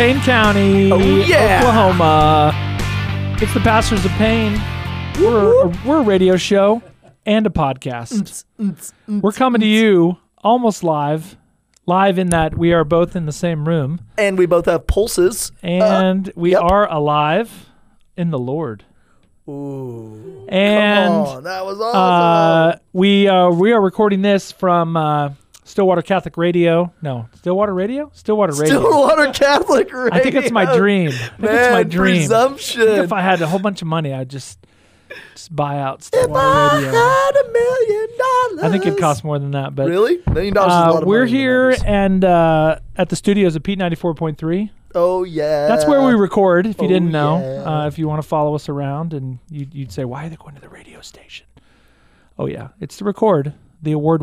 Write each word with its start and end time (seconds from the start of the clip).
Payne 0.00 0.20
County, 0.22 0.90
Oh, 0.90 0.98
yeah. 0.98 1.58
Oklahoma. 1.60 2.54
It's 3.38 3.52
the 3.52 3.60
Pastors 3.60 4.02
of 4.06 4.10
Payne. 4.12 4.54
We're 5.20 5.66
a, 5.66 5.78
we're 5.84 5.98
a 5.98 6.02
radio 6.02 6.38
show 6.38 6.82
and 7.26 7.46
a 7.46 7.50
podcast. 7.50 8.44
We're 9.06 9.32
coming 9.32 9.60
to 9.60 9.66
you 9.66 10.16
almost 10.38 10.82
live, 10.82 11.36
live 11.84 12.18
in 12.18 12.30
that 12.30 12.56
we 12.56 12.72
are 12.72 12.82
both 12.82 13.14
in 13.14 13.26
the 13.26 13.32
same 13.32 13.68
room, 13.68 14.00
And 14.16 14.38
we 14.38 14.46
both 14.46 14.64
have 14.64 14.86
pulses. 14.86 15.52
and 15.62 16.32
we 16.34 16.52
yep. 16.52 16.62
are 16.62 16.90
alive 16.90 17.68
in 18.16 18.30
the 18.30 18.38
Lord. 18.38 18.84
Ooh. 19.46 20.46
And 20.48 21.44
that 21.44 21.66
was 21.66 21.78
awesome. 21.78 21.92
uh, 21.94 22.78
we 22.94 23.28
uh, 23.28 23.50
we 23.50 23.72
are 23.72 23.80
recording 23.82 24.22
this 24.22 24.50
from 24.50 24.96
uh, 24.96 25.34
Stillwater 25.70 26.02
Catholic 26.02 26.36
Radio. 26.36 26.92
No, 27.02 27.28
Stillwater 27.36 27.72
Radio. 27.74 28.10
Stillwater 28.14 28.52
Radio. 28.52 28.80
Stillwater 28.80 29.32
Catholic 29.32 29.92
Radio. 29.92 30.10
I 30.18 30.20
think 30.22 30.34
it's 30.34 30.50
my 30.50 30.76
dream. 30.76 31.08
I 31.08 31.12
think 31.12 31.40
Man, 31.40 31.54
it's 31.54 31.72
my 31.72 31.82
dream. 31.84 32.16
presumption. 32.16 32.82
if 32.88 33.12
I 33.12 33.20
had 33.20 33.40
a 33.40 33.46
whole 33.46 33.58
bunch 33.60 33.80
of 33.82 33.88
money, 33.88 34.12
I'd 34.12 34.28
just 34.28 34.58
just 35.34 35.54
buy 35.54 35.78
out 35.78 36.02
Stillwater 36.02 36.30
If 36.32 36.34
Stillwater 36.36 36.76
I 36.76 36.76
Radio. 36.76 36.92
had 36.92 37.30
a 37.36 37.52
million 37.52 38.08
dollars. 38.18 38.62
I 38.64 38.68
think 38.70 38.86
it 38.86 38.98
costs 39.00 39.24
more 39.24 39.38
than 39.38 39.52
that, 39.52 39.74
but 39.74 39.88
Really? 39.88 40.18
Million 40.32 40.54
dollars 40.54 40.72
is 40.72 40.76
a 40.76 40.78
uh, 40.78 40.80
lot 40.80 40.88
of 40.88 40.94
money. 40.94 41.06
we're 41.06 41.26
here 41.26 41.74
and 41.86 42.24
uh, 42.24 42.78
at 42.96 43.08
the 43.08 43.16
studios 43.16 43.56
at 43.56 43.62
Pete 43.62 43.78
ninety 43.78 43.96
four 43.96 44.14
point 44.14 44.38
three. 44.38 44.70
Oh, 44.92 45.22
yeah. 45.22 45.68
That's 45.68 45.86
where 45.86 46.04
we 46.04 46.14
record. 46.14 46.66
If 46.66 46.78
you 46.78 46.86
Oh, 46.86 46.88
didn't 46.88 47.12
know, 47.12 47.38
yeah. 47.38 47.82
uh, 47.82 47.86
if 47.86 47.96
you 47.96 48.08
want 48.08 48.20
to 48.22 48.26
follow 48.28 48.56
us 48.56 48.68
around, 48.68 49.14
and 49.14 49.38
you'd, 49.48 49.72
you'd 49.72 49.92
say, 49.92 50.04
"Why 50.04 50.26
are 50.26 50.28
they 50.28 50.34
going 50.34 50.56
to 50.56 50.60
the 50.60 50.68
radio 50.68 51.00
station?" 51.00 51.46
Oh 52.38 52.46
yeah, 52.46 52.68
it's 52.80 52.96
to 52.96 53.04
record 53.04 53.54
the 53.82 53.92
award 53.92 54.22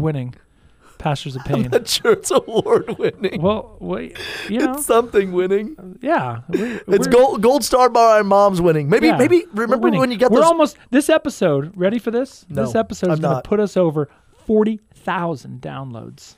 Pastors 0.97 1.35
of 1.35 1.43
Pain. 1.45 1.69
Not 1.71 1.87
sure 1.87 2.13
it's 2.13 2.31
award 2.31 2.97
winning. 2.97 3.41
well, 3.41 3.77
we, 3.79 4.13
you 4.49 4.59
know, 4.59 4.73
It's 4.73 4.85
something 4.85 5.31
winning. 5.31 5.97
yeah, 6.01 6.41
we, 6.49 6.79
It's 6.87 7.07
gold 7.07 7.41
gold 7.41 7.63
star 7.63 7.89
by 7.89 8.17
our 8.17 8.23
moms 8.23 8.61
winning. 8.61 8.89
Maybe 8.89 9.07
Yeah, 9.07 9.17
maybe 9.17 9.45
remember 9.53 9.89
when 9.89 10.11
you 10.11 10.17
got 10.17 10.31
We're 10.31 10.39
those 10.39 10.47
almost 10.47 10.77
this 10.91 11.09
episode. 11.09 11.71
Ready 11.75 11.99
for 11.99 12.11
this? 12.11 12.45
No, 12.49 12.65
this 12.65 12.75
episode 12.75 13.11
is 13.11 13.19
going 13.19 13.35
to 13.35 13.41
put 13.47 13.59
us 13.59 13.77
over 13.77 14.09
forty 14.45 14.79
thousand 14.93 15.61
downloads. 15.61 16.35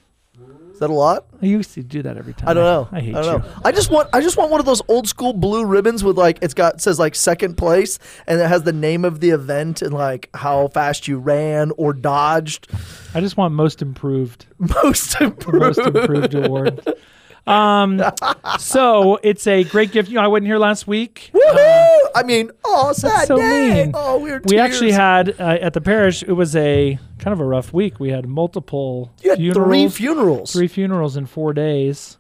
Is 0.72 0.80
that 0.80 0.90
a 0.90 0.94
lot? 0.94 1.26
I 1.42 1.45
used 1.45 1.73
to 1.73 1.84
do 1.84 2.02
that 2.04 2.16
every 2.16 2.34
time. 2.34 2.48
I 2.48 2.54
don't 2.54 2.64
know. 2.64 2.88
I 2.98 3.02
hate 3.02 3.14
don't 3.14 3.26
you. 3.26 3.32
know. 3.40 3.45
I 3.66 3.73
just 3.73 3.92
want 3.92 4.08
I 4.14 4.22
just 4.22 4.38
want 4.38 4.50
one 4.50 4.62
of 4.62 4.66
those 4.66 4.82
old 4.88 5.09
school 5.09 5.34
blue 5.34 5.66
ribbons 5.66 6.06
with 6.06 6.18
like 6.18 6.40
it's 6.42 6.54
got 6.54 6.80
says 6.82 6.98
like 6.98 7.16
second 7.16 7.56
place 7.58 8.00
and 8.28 8.40
it 8.40 8.48
has 8.48 8.64
the 8.64 8.72
name 8.72 9.04
of 9.04 9.20
the 9.20 9.32
event 9.32 9.82
and 9.82 9.94
like 9.94 10.30
how 10.34 10.70
fast 10.70 11.06
you 11.06 11.17
ran 11.17 11.72
or 11.76 11.92
dodged. 11.92 12.70
I 13.14 13.20
just 13.20 13.36
want 13.36 13.54
most 13.54 13.82
improved. 13.82 14.45
Most 14.84 15.17
the 15.20 15.26
improved. 15.26 15.78
most 15.78 15.80
improved 15.80 16.34
award. 16.34 16.94
Um, 17.50 18.03
so 18.59 19.19
it's 19.23 19.47
a 19.47 19.64
great 19.64 19.92
gift. 19.92 20.09
You 20.09 20.16
know, 20.16 20.22
I 20.22 20.28
wasn't 20.28 20.47
here 20.47 20.59
last 20.59 20.88
week. 20.88 21.31
Woohoo! 21.33 21.97
I 22.16 22.23
mean, 22.23 22.52
oh, 22.64 22.94
sad 22.94 23.28
so 23.28 23.38
day. 23.38 23.86
mean. 23.86 23.92
Oh, 23.94 24.19
we 24.19 24.31
were 24.31 24.42
We 24.45 24.59
actually 24.59 24.92
had 24.92 25.39
uh, 25.39 25.58
at 25.61 25.73
the 25.73 25.81
parish. 25.81 26.23
It 26.23 26.33
was 26.33 26.55
a 26.55 27.00
kind 27.17 27.33
of 27.33 27.39
a 27.39 27.45
rough 27.45 27.73
week. 27.73 28.00
We 28.00 28.09
had 28.09 28.27
multiple 28.27 29.11
you 29.22 29.31
had 29.31 29.39
funerals, 29.39 29.67
three 29.67 29.89
funerals. 29.89 30.53
three 30.53 30.67
funerals 30.67 31.17
in 31.17 31.25
four 31.25 31.53
days. 31.53 32.17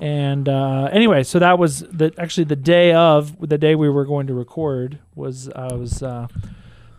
And 0.00 0.48
uh, 0.48 0.88
anyway, 0.92 1.24
so 1.24 1.38
that 1.40 1.58
was 1.58 1.80
the 1.80 2.12
actually 2.18 2.44
the 2.44 2.56
day 2.56 2.92
of 2.92 3.36
the 3.40 3.58
day 3.58 3.74
we 3.74 3.88
were 3.88 4.04
going 4.04 4.28
to 4.28 4.34
record 4.34 4.98
was 5.16 5.48
I 5.50 5.72
was 5.72 6.02
uh, 6.02 6.28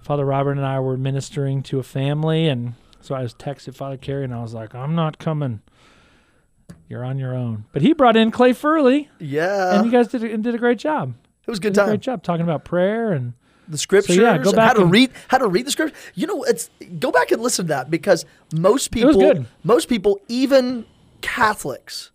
Father 0.01 0.25
Robert 0.25 0.53
and 0.53 0.65
I 0.65 0.79
were 0.79 0.97
ministering 0.97 1.63
to 1.63 1.79
a 1.79 1.83
family, 1.83 2.47
and 2.47 2.73
so 2.99 3.15
I 3.15 3.21
was 3.21 3.33
texted 3.33 3.75
Father 3.75 3.95
Carey, 3.95 4.25
and 4.25 4.33
I 4.33 4.41
was 4.41 4.53
like, 4.53 4.75
"I'm 4.75 4.95
not 4.95 5.17
coming. 5.17 5.61
You're 6.89 7.05
on 7.05 7.17
your 7.19 7.33
own." 7.33 7.63
But 7.71 7.81
he 7.83 7.93
brought 7.93 8.17
in 8.17 8.31
Clay 8.31 8.51
Furley, 8.53 9.07
Yeah, 9.19 9.75
and 9.77 9.85
you 9.85 9.91
guys 9.91 10.07
did 10.09 10.23
a, 10.23 10.37
did 10.37 10.53
a 10.55 10.57
great 10.57 10.79
job. 10.79 11.13
it 11.47 11.49
was 11.49 11.59
a 11.59 11.61
good 11.61 11.73
Did 11.73 11.79
a 11.79 11.83
time. 11.83 11.89
great 11.91 12.01
job 12.01 12.23
talking 12.23 12.43
about 12.43 12.65
prayer 12.65 13.13
and 13.13 13.33
the 13.67 13.77
scriptures 13.77 14.15
So, 14.15 14.21
yeah, 14.23 14.37
go 14.39 14.51
back 14.51 14.69
how 14.69 14.73
to 14.73 14.81
and- 14.81 14.91
read 14.91 15.11
how 15.27 15.37
to 15.37 15.47
read 15.47 15.65
the 15.67 15.71
scripture. 15.71 15.95
you 16.15 16.25
know 16.27 16.41
it's 16.43 16.69
go 16.99 17.11
back 17.11 17.31
and 17.31 17.39
listen 17.41 17.65
to 17.65 17.69
that 17.69 17.89
because 17.91 18.25
most 18.55 18.89
people 18.91 19.45
most 19.63 19.87
people 19.87 20.19
even 20.27 20.85
catholics 21.21 22.11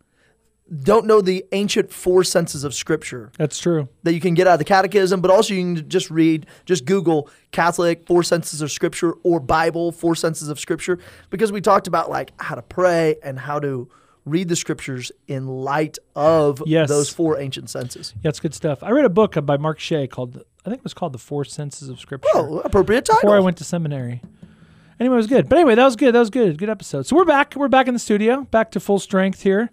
don't 0.82 1.06
know 1.06 1.20
the 1.20 1.44
ancient 1.52 1.92
four 1.92 2.24
senses 2.24 2.64
of 2.64 2.74
scripture 2.74 3.30
that's 3.38 3.58
true. 3.60 3.88
that 4.02 4.14
you 4.14 4.20
can 4.20 4.34
get 4.34 4.46
out 4.48 4.54
of 4.54 4.58
the 4.58 4.64
catechism 4.64 5.20
but 5.20 5.30
also 5.30 5.54
you 5.54 5.60
can 5.76 5.88
just 5.88 6.10
read 6.10 6.46
just 6.64 6.84
google 6.86 7.28
catholic 7.52 8.04
four 8.06 8.22
senses 8.24 8.60
of 8.62 8.72
scripture 8.72 9.12
or 9.22 9.38
bible 9.38 9.92
four 9.92 10.16
senses 10.16 10.48
of 10.48 10.58
scripture 10.58 10.98
because 11.30 11.52
we 11.52 11.60
talked 11.60 11.86
about 11.86 12.10
like 12.10 12.32
how 12.40 12.54
to 12.56 12.62
pray 12.62 13.14
and 13.22 13.38
how 13.38 13.60
to 13.60 13.88
read 14.24 14.48
the 14.48 14.56
scriptures 14.56 15.12
in 15.28 15.46
light 15.46 15.98
of 16.16 16.62
Yes. 16.66 16.88
those 16.88 17.10
four 17.10 17.38
ancient 17.38 17.68
senses 17.70 18.14
Yeah, 18.22 18.30
it's 18.30 18.40
good 18.40 18.54
stuff. 18.54 18.82
I 18.82 18.90
read 18.90 19.04
a 19.04 19.10
book 19.10 19.34
by 19.44 19.56
Mark 19.56 19.78
Shea 19.78 20.06
called 20.06 20.42
I 20.66 20.70
think 20.70 20.78
it 20.80 20.84
was 20.84 20.94
called 20.94 21.12
The 21.12 21.18
Four 21.18 21.44
Senses 21.44 21.88
of 21.90 22.00
Scripture. 22.00 22.28
oh 22.34 22.60
appropriate 22.60 23.04
title 23.04 23.20
before 23.20 23.36
I 23.36 23.40
went 23.40 23.58
to 23.58 23.64
seminary. 23.64 24.22
Anyway, 24.98 25.14
it 25.14 25.18
was 25.18 25.26
good. 25.26 25.48
But 25.48 25.56
anyway, 25.58 25.74
that 25.74 25.84
was 25.84 25.96
good. 25.96 26.14
That 26.14 26.20
was 26.20 26.30
good. 26.30 26.56
Good 26.56 26.70
episode. 26.70 27.04
So 27.06 27.16
we're 27.16 27.24
back. 27.26 27.54
We're 27.56 27.68
back 27.68 27.86
in 27.88 27.92
the 27.94 28.00
studio, 28.00 28.42
back 28.50 28.70
to 28.70 28.80
full 28.80 28.98
strength 29.00 29.42
here. 29.42 29.70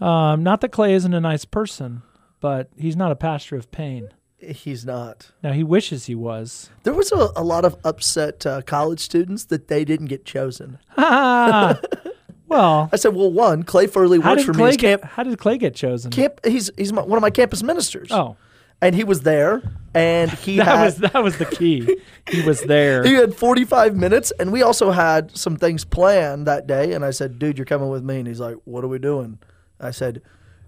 Um, 0.00 0.42
not 0.44 0.60
that 0.60 0.70
Clay 0.70 0.92
isn't 0.94 1.12
a 1.14 1.20
nice 1.20 1.44
person, 1.44 2.02
but 2.40 2.68
he's 2.76 2.94
not 2.96 3.10
a 3.10 3.16
pastor 3.16 3.56
of 3.56 3.70
pain. 3.72 4.10
he's 4.38 4.84
not 4.84 5.30
Now 5.42 5.52
he 5.52 5.64
wishes 5.64 6.06
he 6.06 6.14
was. 6.14 6.70
There 6.84 6.92
was 6.94 7.10
a, 7.12 7.30
a 7.34 7.42
lot 7.42 7.64
of 7.64 7.76
upset 7.84 8.44
uh, 8.46 8.62
college 8.62 9.00
students 9.00 9.44
that 9.46 9.68
they 9.68 9.84
didn't 9.84 10.06
get 10.06 10.24
chosen. 10.24 10.78
Ah, 10.96 11.80
well, 12.52 12.88
I 12.92 12.96
said, 12.96 13.14
"Well, 13.14 13.30
one, 13.32 13.62
Clay 13.64 13.86
Furley 13.86 14.18
works 14.18 14.44
for 14.44 14.52
me 14.52 14.58
Clay 14.58 14.68
as 14.70 14.76
get? 14.76 15.00
camp. 15.00 15.12
How 15.12 15.22
did 15.22 15.38
Clay 15.38 15.58
get 15.58 15.74
chosen? 15.74 16.10
camp 16.10 16.40
he's 16.44 16.70
he's 16.76 16.92
my, 16.92 17.02
one 17.02 17.16
of 17.18 17.22
my 17.22 17.30
campus 17.30 17.62
ministers. 17.62 18.12
oh, 18.12 18.36
and 18.80 18.94
he 18.94 19.04
was 19.04 19.20
there, 19.22 19.62
and 19.94 20.30
he 20.44 20.56
that 20.56 20.66
had 20.66 20.84
was 20.84 20.96
that 20.96 21.22
was 21.22 21.38
the 21.38 21.46
key. 21.46 21.96
he 22.30 22.42
was 22.42 22.60
there. 22.62 23.02
he 23.06 23.14
had 23.14 23.34
45 23.34 23.96
minutes, 23.96 24.32
and 24.38 24.52
we 24.52 24.62
also 24.62 24.90
had 24.90 25.36
some 25.36 25.56
things 25.56 25.84
planned 25.84 26.46
that 26.46 26.66
day. 26.66 26.92
And 26.92 27.04
I 27.04 27.10
said, 27.10 27.38
"Dude, 27.38 27.58
you're 27.58 27.64
coming 27.64 27.88
with 27.90 28.02
me." 28.04 28.18
And 28.18 28.26
he's 28.28 28.40
like, 28.40 28.56
"What 28.64 28.84
are 28.84 28.88
we 28.88 28.98
doing?" 28.98 29.38
I 29.80 29.90
said, 29.90 30.22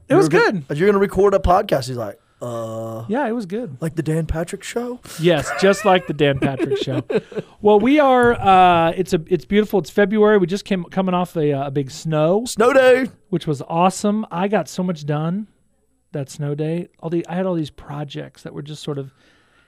It 0.09 0.15
was 0.15 0.29
"You're 0.33 0.41
go- 0.43 0.51
good. 0.53 0.65
You're 0.79 0.87
going 0.87 0.95
to 0.95 0.99
record 0.99 1.35
a 1.35 1.39
podcast." 1.39 1.87
He's 1.89 1.97
like, 1.97 2.19
"Uh." 2.45 3.05
yeah, 3.09 3.27
it 3.27 3.33
was 3.33 3.47
good. 3.47 3.77
Like 3.81 3.95
the 3.97 4.03
Dan 4.03 4.27
Patrick 4.27 4.63
show? 4.63 5.01
Yes, 5.21 5.51
just 5.61 5.85
like 5.85 6.07
the 6.07 6.13
Dan 6.13 6.39
Patrick 6.39 6.77
show. 6.79 7.03
Well, 7.61 7.81
we 7.81 7.99
are. 7.99 8.35
Uh, 8.35 8.91
it's 8.97 9.13
a. 9.13 9.23
It's 9.29 9.45
beautiful. 9.45 9.79
It's 9.81 9.91
February. 9.91 10.39
We 10.39 10.47
just 10.47 10.65
came 10.65 10.85
coming 10.85 11.15
off 11.15 11.37
a, 11.37 11.53
uh, 11.53 11.67
a 11.69 11.71
big 11.71 11.91
snow, 11.91 12.45
Snow 12.47 12.73
day. 12.73 13.07
which 13.31 13.47
was 13.47 13.63
awesome. 13.69 14.27
I 14.31 14.49
got 14.49 14.69
so 14.69 14.83
much 14.83 15.07
done 15.07 15.47
that 16.13 16.31
snow 16.31 16.55
day. 16.55 16.89
All 17.01 17.11
the 17.11 17.27
I 17.29 17.35
had 17.35 17.47
all 17.47 17.55
these 17.55 17.71
projects 17.71 18.43
that 18.43 18.53
were 18.55 18.63
just 18.63 18.83
sort 18.83 18.99
of 18.99 19.13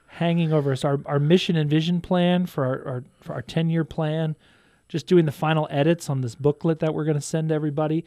hanging 0.09 0.53
over 0.53 0.73
us. 0.73 0.85
Our 0.85 1.01
our 1.07 1.19
mission 1.19 1.57
and 1.57 1.69
vision 1.69 2.01
plan 2.01 2.47
for 2.47 2.65
our, 2.65 2.85
our 2.87 3.05
for 3.23 3.33
our 3.33 3.43
ten 3.43 3.71
year 3.71 3.85
plan. 3.85 4.37
Just 4.89 5.09
doing 5.09 5.25
the 5.27 5.33
final 5.33 5.67
edits 5.69 6.09
on 6.09 6.21
this 6.21 6.37
booklet 6.37 6.79
that 6.79 6.95
we're 6.95 7.05
going 7.05 7.17
to 7.17 7.21
send 7.21 7.49
to 7.49 7.55
everybody. 7.57 8.05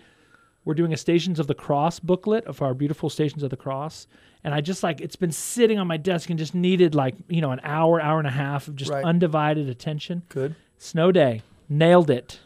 We're 0.66 0.74
doing 0.75 0.94
a 0.94 0.97
Stations 0.97 1.40
of 1.40 1.47
the 1.47 1.56
Cross 1.56 2.00
booklet 2.02 2.46
of 2.46 2.62
our 2.62 2.74
beautiful 2.74 3.09
Stations 3.09 3.44
of 3.44 3.50
the 3.50 3.58
Cross. 3.58 4.08
And 4.44 4.53
I 4.53 4.62
just 4.62 4.84
like, 4.84 5.02
it's 5.02 5.16
been 5.16 5.31
sitting 5.31 5.80
on 5.80 5.88
my 5.88 5.97
desk 5.97 6.30
and 6.30 6.38
just 6.40 6.53
needed 6.56 6.96
like, 6.96 7.16
you 7.28 7.42
know, 7.42 7.52
an 7.52 7.59
hour, 7.64 8.00
hour 8.02 8.20
and 8.20 8.28
a 8.28 8.31
half 8.31 8.68
of 8.68 8.75
just 8.75 8.92
Right. 8.92 9.03
undivided 9.03 9.68
attention. 9.70 10.24
Good. 10.30 10.56
Snow 10.78 11.12
day. 11.12 11.42
Nailed 11.68 12.09
it. 12.09 12.40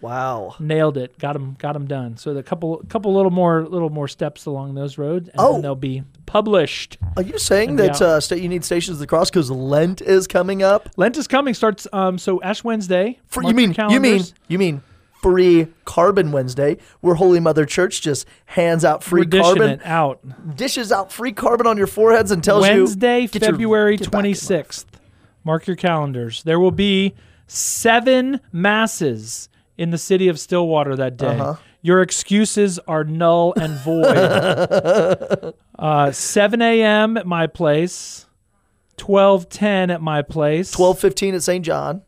Wow. 0.00 0.56
Nailed 0.58 0.96
it. 0.96 1.16
Got 1.18 1.34
them, 1.34 1.54
Got 1.58 1.74
them 1.74 1.86
done. 1.86 2.16
So 2.16 2.34
the 2.34 2.42
couple, 2.42 2.82
couple 2.88 3.14
little 3.14 3.30
more, 3.30 3.62
little 3.68 3.88
more 3.90 4.08
steps 4.08 4.46
along 4.46 4.74
those 4.74 4.98
roads 4.98 5.28
and 5.28 5.36
Oh. 5.38 5.52
then 5.52 5.62
they'll 5.62 5.74
be 5.76 6.02
published. 6.26 6.98
Are 7.16 7.22
you 7.22 7.38
saying 7.38 7.76
that 7.76 8.02
uh, 8.02 8.18
sta- 8.20 8.36
you 8.36 8.48
need 8.48 8.64
Stations 8.64 8.96
of 8.96 8.98
the 8.98 9.06
Cross 9.06 9.30
because 9.30 9.50
Lent 9.50 10.00
is 10.02 10.26
coming 10.26 10.62
up? 10.62 10.88
Lent 10.96 11.16
is 11.16 11.28
coming. 11.28 11.54
Starts, 11.54 11.86
um, 11.92 12.18
so 12.18 12.42
Ash 12.42 12.64
Wednesday. 12.64 13.20
For, 13.28 13.42
Mark 13.42 13.54
you 13.54 13.60
your 13.60 13.68
mean 13.68 13.74
you 13.90 14.00
mean 14.00 14.00
calendars. 14.12 14.34
you 14.48 14.58
mean 14.58 14.82
free 15.22 15.68
carbon 15.84 16.32
Wednesday, 16.32 16.76
where 17.00 17.14
Holy 17.14 17.40
Mother 17.40 17.64
Church 17.64 18.02
just 18.02 18.26
hands 18.46 18.84
out 18.84 19.02
free 19.02 19.22
We're 19.22 19.40
carbon, 19.40 19.70
it 19.70 19.80
out. 19.86 20.20
dishes 20.56 20.92
out 20.92 21.12
free 21.12 21.32
carbon 21.32 21.66
on 21.66 21.78
your 21.78 21.86
foreheads, 21.86 22.30
and 22.30 22.42
tells 22.44 22.62
Wednesday, 22.62 23.20
you 23.22 23.28
your- 23.32 23.40
February 23.40 23.96
get 23.96 24.00
back 24.00 24.06
in 24.06 24.10
twenty 24.10 24.34
sixth. 24.34 24.86
Mark 25.44 25.66
your 25.66 25.76
calendars. 25.76 26.42
There 26.42 26.60
will 26.60 26.70
be 26.70 27.14
seven 27.46 28.40
masses 28.52 29.48
in 29.78 29.90
the 29.90 29.98
city 29.98 30.28
of 30.28 30.38
Stillwater 30.38 30.94
that 30.96 31.16
day. 31.16 31.38
Uh-huh. 31.38 31.54
Your 31.84 32.00
excuses 32.00 32.78
are 32.86 33.02
null 33.02 33.54
and 33.56 33.74
void. 33.80 35.54
uh, 35.78 36.12
7 36.12 36.62
a.m. 36.62 37.16
at 37.16 37.26
my 37.26 37.48
place, 37.48 38.26
12:10 38.98 39.92
at 39.92 40.00
my 40.00 40.22
place, 40.22 40.70
Twelve 40.70 40.98
fifteen 41.00 41.34
at 41.34 41.42
St. 41.42 41.64
John, 41.64 42.02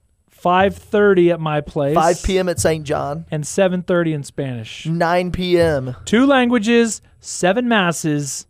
5:30 0.44 1.32
at 1.32 1.40
my 1.40 1.60
place, 1.60 1.94
five 1.94 2.22
p.m. 2.22 2.48
at 2.48 2.60
St. 2.60 2.84
John, 2.84 3.24
and 3.30 3.44
7:30 3.44 4.12
in 4.14 4.22
Spanish. 4.22 4.86
nine 4.86 5.30
p.m. 5.32 5.96
Two 6.04 6.26
languages, 6.26 7.00
seven 7.20 7.66
masses, 7.68 8.46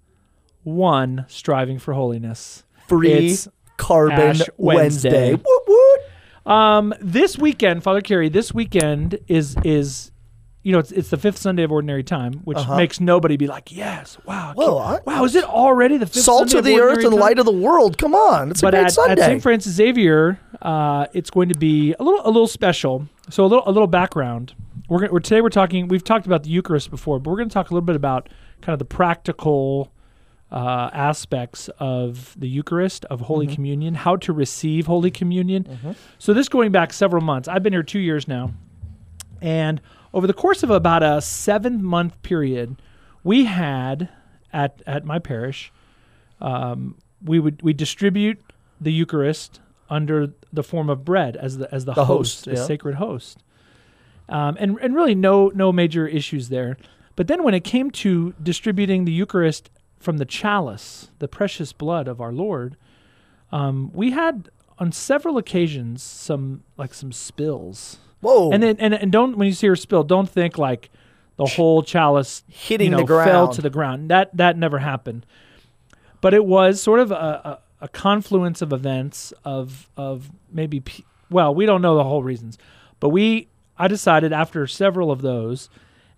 one 0.65 1.25
striving 1.29 1.79
for 1.79 1.95
holiness. 1.95 2.65
Free 2.89 3.31
It's 3.31 3.49
carbon 3.77 4.19
Ash 4.41 4.43
Wednesday. 4.57 5.11
Wednesday. 5.11 5.35
Woot 5.35 5.63
woot. 5.69 6.01
Um, 6.53 6.95
this 7.01 7.39
weekend, 7.39 7.83
Father 7.83 8.01
Carey, 8.03 8.29
this 8.29 8.53
weekend 8.53 9.19
is 9.29 9.57
is 9.65 10.11
you 10.65 10.73
know, 10.73 10.81
it's, 10.81 10.91
it's 10.91 11.11
the 11.11 11.17
fifth 11.17 11.39
Sunday 11.39 11.63
of 11.63 11.71
Ordinary 11.71 12.03
Time, 12.03 12.41
which 12.45 12.59
Uh-huh. 12.59 12.77
makes 12.77 12.99
nobody 12.99 13.37
be 13.37 13.47
like, 13.47 13.71
yes, 13.71 14.19
wow, 14.27 14.53
Whoa, 14.57 14.79
I- 14.79 14.99
wow, 15.07 15.25
is 15.25 15.35
it 15.37 15.45
already 15.45 15.97
the 15.99 16.07
fifth 16.07 16.25
Salt 16.25 16.49
Sunday 16.51 16.59
of 16.59 16.65
the 16.65 16.73
Ordinary 16.73 16.93
earth 16.99 17.05
and 17.05 17.13
Time? 17.13 17.21
light 17.21 17.39
of 17.39 17.45
the 17.45 17.53
world. 17.53 17.97
Come 17.99 18.15
on, 18.15 18.51
it's 18.51 18.61
a 18.63 18.67
but 18.67 18.73
great 18.73 18.85
at, 18.87 18.93
Sunday. 18.93 19.23
at 19.23 19.27
St. 19.29 19.43
Francis 19.43 19.75
Xavier, 19.75 20.41
uh, 20.63 21.07
it's 21.13 21.31
going 21.31 21.51
to 21.51 21.59
be 21.59 21.95
a 22.01 22.03
little 22.03 22.23
a 22.25 22.31
little 22.33 22.49
special. 22.49 23.07
So 23.31 23.45
a 23.45 23.47
little 23.47 23.63
a 23.69 23.71
little 23.73 23.87
background. 23.87 24.55
We're, 24.89 25.01
gonna, 25.01 25.13
we're 25.13 25.21
today 25.21 25.41
we're 25.41 25.49
talking. 25.51 25.87
We've 25.89 26.03
talked 26.05 26.27
about 26.27 26.43
the 26.43 26.51
Eucharist 26.51 26.91
before, 26.91 27.19
but 27.21 27.31
we're 27.31 27.37
going 27.37 27.49
to 27.49 27.55
talk 27.55 27.71
a 27.71 27.75
little 27.75 27.87
bit 27.87 27.97
about 27.97 28.29
kind 28.61 28.73
of 28.75 28.79
the 28.79 28.85
practical 28.87 29.93
uh, 30.53 30.89
aspects 30.93 31.69
of 31.79 32.35
the 32.39 32.49
Eucharist 32.49 33.05
of 33.07 33.21
Holy 33.23 33.47
Mm-hmm. 33.47 33.55
Communion, 33.55 33.95
how 33.95 34.17
to 34.17 34.33
receive 34.33 34.87
Holy 34.87 35.11
Communion. 35.11 35.97
So 36.19 36.33
this 36.35 36.49
going 36.49 36.71
back 36.73 36.93
several 36.93 37.23
months. 37.23 37.49
I've 37.49 37.63
been 37.63 37.73
here 37.73 37.83
two 37.83 37.99
years 37.99 38.29
now, 38.29 38.53
and 39.43 39.81
over 40.15 40.27
the 40.27 40.33
course 40.33 40.63
of 40.63 40.71
about 40.71 41.03
a 41.03 41.21
seven 41.21 41.85
month 41.85 42.23
period, 42.23 42.81
we 43.23 43.45
had 43.45 44.09
at 44.53 44.81
at 44.87 45.05
my 45.05 45.19
parish 45.19 45.73
um, 46.41 46.97
we 47.23 47.41
would 47.41 47.61
we 47.63 47.73
distribute 47.73 48.41
the 48.81 48.93
Eucharist 48.93 49.61
under 49.91 50.33
the 50.53 50.63
form 50.63 50.89
of 50.89 51.05
bread 51.05 51.37
as 51.37 51.59
the 51.59 51.75
as 51.75 51.85
the, 51.85 51.93
The 51.93 52.05
host, 52.05 52.47
host, 52.47 52.49
as 52.49 52.59
yeah. 52.61 52.67
sacred 52.67 52.95
host, 52.95 53.43
um, 54.29 54.57
and 54.59 54.79
and 54.81 54.95
really 54.95 55.15
no 55.15 55.49
no 55.55 55.73
major 55.73 56.07
issues 56.07 56.49
there. 56.49 56.79
But 57.17 57.27
then 57.27 57.43
when 57.43 57.55
it 57.55 57.65
came 57.65 57.91
to 57.91 58.35
distributing 58.43 59.05
the 59.05 59.13
Eucharist 59.13 59.71
from 59.99 60.19
the 60.19 60.25
chalice, 60.25 61.11
the 61.19 61.29
precious 61.29 61.73
blood 61.73 62.09
of 62.09 62.21
our 62.21 62.33
Lord, 62.33 62.77
um, 63.53 63.91
we 63.93 64.11
had 64.11 64.49
on 64.79 64.93
several 64.93 65.39
occasions 65.39 66.03
some 66.03 66.63
like 66.77 66.95
some 66.95 67.11
spills. 67.11 67.99
Whoa, 68.25 68.51
And 68.53 68.63
then 68.63 68.77
and, 68.79 68.95
and 68.95 69.13
don't 69.13 69.37
when 69.37 69.47
you 69.47 69.55
see 69.55 69.67
her 69.69 69.77
spill, 69.77 70.03
don't 70.05 70.29
think 70.29 70.59
like 70.59 70.91
the 71.37 71.47
whole 71.47 71.83
chalice 71.83 72.43
hitting 72.49 72.87
you 72.87 72.91
know, 72.93 72.97
the 72.99 73.05
ground. 73.05 73.31
fell 73.31 73.49
to 73.49 73.63
the 73.63 73.71
ground. 73.71 74.09
That 74.11 74.37
that 74.37 74.57
never 74.57 74.79
happened. 74.79 75.27
But 76.21 76.33
it 76.35 76.45
was 76.45 76.81
sort 76.81 77.01
of 77.01 77.11
a, 77.11 77.15
a, 77.15 77.59
a 77.83 77.89
confluence 77.89 78.63
of 78.63 78.73
events 78.73 79.33
of 79.45 79.89
of 79.97 80.31
maybe 80.51 80.81
p- 80.81 81.05
well, 81.31 81.55
we 81.55 81.67
don't 81.67 81.83
know 81.83 81.97
the 81.97 82.05
whole 82.05 82.23
reasons, 82.23 82.57
but 83.01 83.11
we 83.11 83.49
I 83.79 83.89
decided 83.89 84.33
after 84.33 84.67
several 84.67 85.11
of 85.11 85.21
those, 85.23 85.69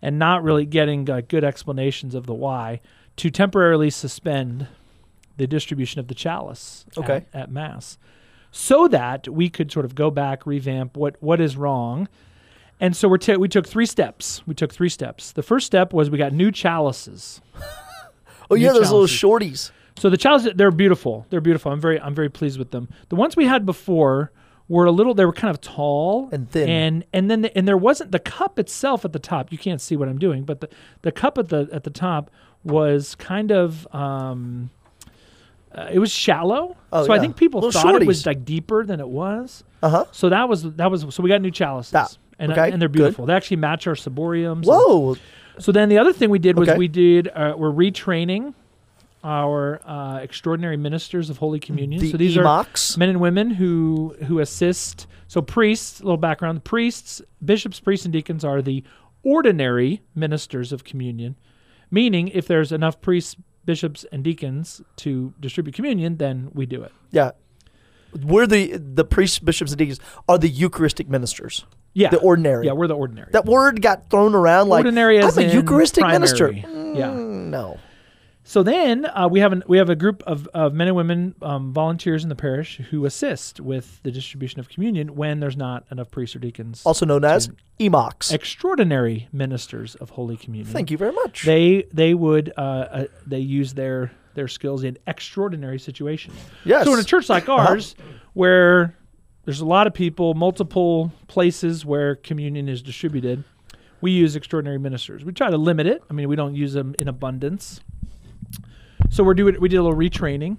and 0.02 0.19
not 0.19 0.43
really 0.43 0.67
getting 0.67 1.09
uh, 1.09 1.23
good 1.26 1.43
explanations 1.44 2.14
of 2.14 2.26
the 2.26 2.35
why, 2.35 2.81
to 3.17 3.31
temporarily 3.31 3.88
suspend 3.91 4.67
the 5.38 5.47
distribution 5.47 5.99
of 5.99 6.09
the 6.09 6.14
chalice 6.14 6.85
at- 6.93 6.99
Okay. 6.99 7.25
at, 7.32 7.50
mass, 7.50 7.97
so 8.56 8.88
that 8.88 9.29
we 9.29 9.50
could 9.50 9.70
sort 9.70 9.85
of 9.85 9.94
go 9.94 10.11
back, 10.11 10.47
revamp 10.47 10.97
what 10.97 11.17
what 11.20 11.43
is 11.43 11.58
wrong. 11.58 12.08
And 12.81 12.97
so 12.97 13.06
we're 13.06 13.19
ta- 13.19 13.35
we 13.35 13.49
took 13.49 13.69
three 13.69 13.85
steps. 13.85 14.43
We 14.47 14.55
took 14.55 14.73
three 14.73 14.88
steps. 14.88 15.32
The 15.32 15.43
first 15.43 15.67
step 15.67 15.93
was 15.93 16.08
we 16.08 16.17
got 16.17 16.32
new 16.32 16.50
chalices. 16.50 17.43
oh 18.50 18.55
yeah, 18.55 18.73
new 18.73 18.79
those 18.79 18.91
little 18.91 19.06
shorties. 19.06 19.73
So 19.99 20.08
the 20.08 20.17
chalices 20.17 20.53
they're 20.56 20.70
beautiful. 20.70 21.26
They're 21.29 21.43
beautiful. 21.43 21.70
I'm 21.70 21.82
very 21.82 22.00
I'm 22.00 22.14
very 22.14 22.31
pleased 22.31 22.58
with 22.58 22.70
them. 22.70 22.88
The 23.11 23.17
ones 23.17 23.37
we 23.37 23.44
had 23.44 23.67
before 23.67 24.32
were 24.69 24.87
a 24.87 24.91
little 24.91 25.12
they 25.12 25.26
were 25.26 25.35
kind 25.35 25.50
of 25.50 25.61
tall 25.61 26.31
And 26.32 26.50
thin. 26.50 26.69
And 26.69 27.05
and 27.12 27.31
then 27.31 27.43
the, 27.43 27.59
and 27.59 27.69
there 27.69 27.76
wasn't 27.76 28.11
the 28.11 28.19
cup 28.19 28.59
itself 28.59 29.05
at 29.05 29.12
the 29.12 29.19
top. 29.19 29.52
You 29.52 29.59
can't 29.59 29.82
see 29.82 29.97
what 29.97 30.09
I'm 30.09 30.19
doing, 30.19 30.44
but 30.44 30.62
the 30.62 30.70
the 31.02 31.12
cup 31.12 31.37
at 31.37 31.50
the 31.50 31.69
at 31.73 31.85
the 31.85 31.91
top 31.91 32.31
was 32.64 33.17
kind 33.17 33.52
of 33.52 33.87
um 33.94 34.70
uh, 35.76 35.88
it 35.93 35.99
was 35.99 36.11
shallow. 36.11 36.76
Oh, 36.93 37.05
so 37.06 37.12
I 37.12 37.19
think 37.19 37.37
people 37.37 37.70
thought 37.70 38.00
it 38.00 38.06
was 38.06 38.25
like 38.26 38.44
deeper 38.44 38.84
than 38.84 38.99
it 39.00 39.08
was. 39.08 39.62
Uh 39.82 39.90
huh. 39.90 40.05
So 40.12 40.28
that 40.31 40.49
was 40.49 40.62
that 40.75 40.90
was 40.90 41.06
so 41.14 41.23
we 41.23 41.28
got 41.28 41.40
new 41.43 41.50
chalices. 41.50 41.93
That- 41.93 42.17
and, 42.38 42.52
okay, 42.52 42.70
and 42.70 42.82
they're 42.82 42.88
good. 42.90 42.99
beautiful. 42.99 43.25
They 43.25 43.32
actually 43.32 43.56
match 43.56 43.87
our 43.87 43.94
ciboriums. 43.94 44.56
and- 44.56 44.64
Whoa, 44.67 45.17
so 45.58 45.73
then 45.73 45.88
the 45.88 45.96
other 45.96 46.12
thing 46.12 46.28
we 46.28 46.38
did 46.38 46.58
was 46.58 46.69
Okay. 46.69 46.76
we 46.76 46.87
did 46.87 47.28
uh, 47.28 47.55
we're 47.56 47.70
retraining 47.73 48.52
our 49.25 49.81
uh, 49.87 50.19
extraordinary 50.19 50.76
ministers 50.76 51.31
of 51.31 51.38
Holy 51.38 51.58
Communion. 51.58 52.00
the 52.00 52.11
so 52.11 52.17
these 52.17 52.37
are 52.37 52.44
Emocs. 52.44 52.96
men 52.99 53.08
and 53.08 53.20
women 53.20 53.50
who 53.50 54.14
who 54.26 54.38
assist. 54.40 55.06
So 55.28 55.43
priests, 55.43 56.00
a 56.00 56.05
little 56.05 56.17
background: 56.19 56.62
priests, 56.64 57.23
bishops, 57.44 57.81
priests, 57.81 58.05
and 58.05 58.12
deacons 58.12 58.44
are 58.44 58.62
the 58.62 58.84
ordinary 59.23 60.02
ministers 60.14 60.73
of 60.73 60.84
communion. 60.84 61.37
Meaning, 61.90 62.28
if 62.28 62.46
there's 62.46 62.70
enough 62.70 63.00
priests, 63.00 63.37
bishops, 63.66 64.06
and 64.12 64.22
deacons 64.24 64.80
to 64.96 65.34
distribute 65.40 65.74
communion, 65.74 66.16
then 66.16 66.50
we 66.54 66.64
do 66.66 66.82
it. 66.82 66.92
Yeah, 67.10 67.32
we're 68.22 68.46
the 68.46 68.76
the 68.78 69.04
priests, 69.04 69.38
bishops, 69.38 69.72
and 69.72 69.78
deacons 69.78 70.00
are 70.28 70.38
the 70.38 70.48
Eucharistic 70.48 71.08
ministers. 71.08 71.66
Yeah, 71.92 72.10
The 72.10 72.18
ordinary. 72.18 72.66
yeah, 72.66 72.72
we're 72.72 72.88
the 72.88 72.94
ordinary. 72.96 73.30
that 73.32 73.46
word 73.46 73.80
got 73.80 74.10
thrown 74.10 74.34
around 74.34 74.68
like 74.68 74.84
Ordinary 74.84 75.18
as 75.18 75.38
I'm 75.38 75.48
a 75.48 75.52
Eucharistic 75.52 76.06
minister. 76.06 76.48
primary. 76.52 76.98
Yeah. 76.98 77.08
Mm, 77.08 77.48
no. 77.48 77.78
So 78.48 78.62
then 78.62 79.06
uh, 79.06 79.26
we 79.28 79.40
have 79.40 79.52
an, 79.52 79.64
we 79.66 79.76
have 79.78 79.90
a 79.90 79.96
group 79.96 80.22
of, 80.25 80.46
of 80.54 80.72
men 80.72 80.87
and 80.87 80.96
women 80.96 81.34
um, 81.43 81.72
volunteers 81.72 82.22
in 82.22 82.28
the 82.28 82.37
parish 82.37 82.76
who 82.90 83.04
assist 83.04 83.58
with 83.58 84.00
the 84.04 84.12
distribution 84.12 84.60
of 84.60 84.69
communion 84.69 85.16
when 85.16 85.40
there's 85.40 85.56
not 85.56 85.84
enough 85.90 86.12
priests 86.12 86.37
or 86.37 86.38
deacons. 86.38 86.81
Also 86.87 87.04
known 87.04 87.25
as 87.25 87.50
Emocs. 87.81 88.32
extraordinary 88.32 89.28
ministers 89.32 89.96
of 89.96 90.10
Holy 90.10 90.37
Communion. 90.37 90.72
Thank 90.72 90.93
you 90.93 90.96
very 90.96 91.10
much. 91.12 91.43
They 91.44 91.87
they 91.93 92.14
would 92.14 92.52
uh, 92.56 92.60
uh, 92.60 93.04
they 93.26 93.40
use 93.40 93.75
their 93.75 94.12
their 94.34 94.46
skills 94.46 94.84
in 94.84 94.96
extraordinary 95.08 95.81
situations. 95.81 96.37
yes. 96.64 96.84
So 96.84 96.94
in 96.94 97.00
a 97.00 97.04
church 97.04 97.28
like 97.28 97.49
Uh-huh. 97.49 97.70
ours, 97.70 97.96
where 98.34 98.94
there's 99.44 99.60
a 99.60 99.66
lot 99.66 99.88
of 99.88 99.92
people, 99.94 100.34
multiple 100.34 101.10
places 101.26 101.84
where 101.84 102.14
communion 102.14 102.69
is 102.69 102.81
distributed, 102.81 103.42
we 104.00 104.12
use 104.12 104.37
extraordinary 104.37 104.78
ministers. 104.78 105.25
We 105.25 105.32
try 105.32 105.50
to 105.50 105.56
limit 105.56 105.88
it. 105.88 106.02
I 106.08 106.12
mean, 106.12 106.28
we 106.28 106.37
don't 106.37 106.54
use 106.54 106.75
them 106.75 106.94
in 107.00 107.08
abundance. 107.08 107.81
So 109.11 109.25
we're 109.25 109.35
doing 109.35 109.61
we 109.61 109.69
did 109.69 109.76
a 109.76 109.82
little 109.82 109.99
retraining 109.99 110.58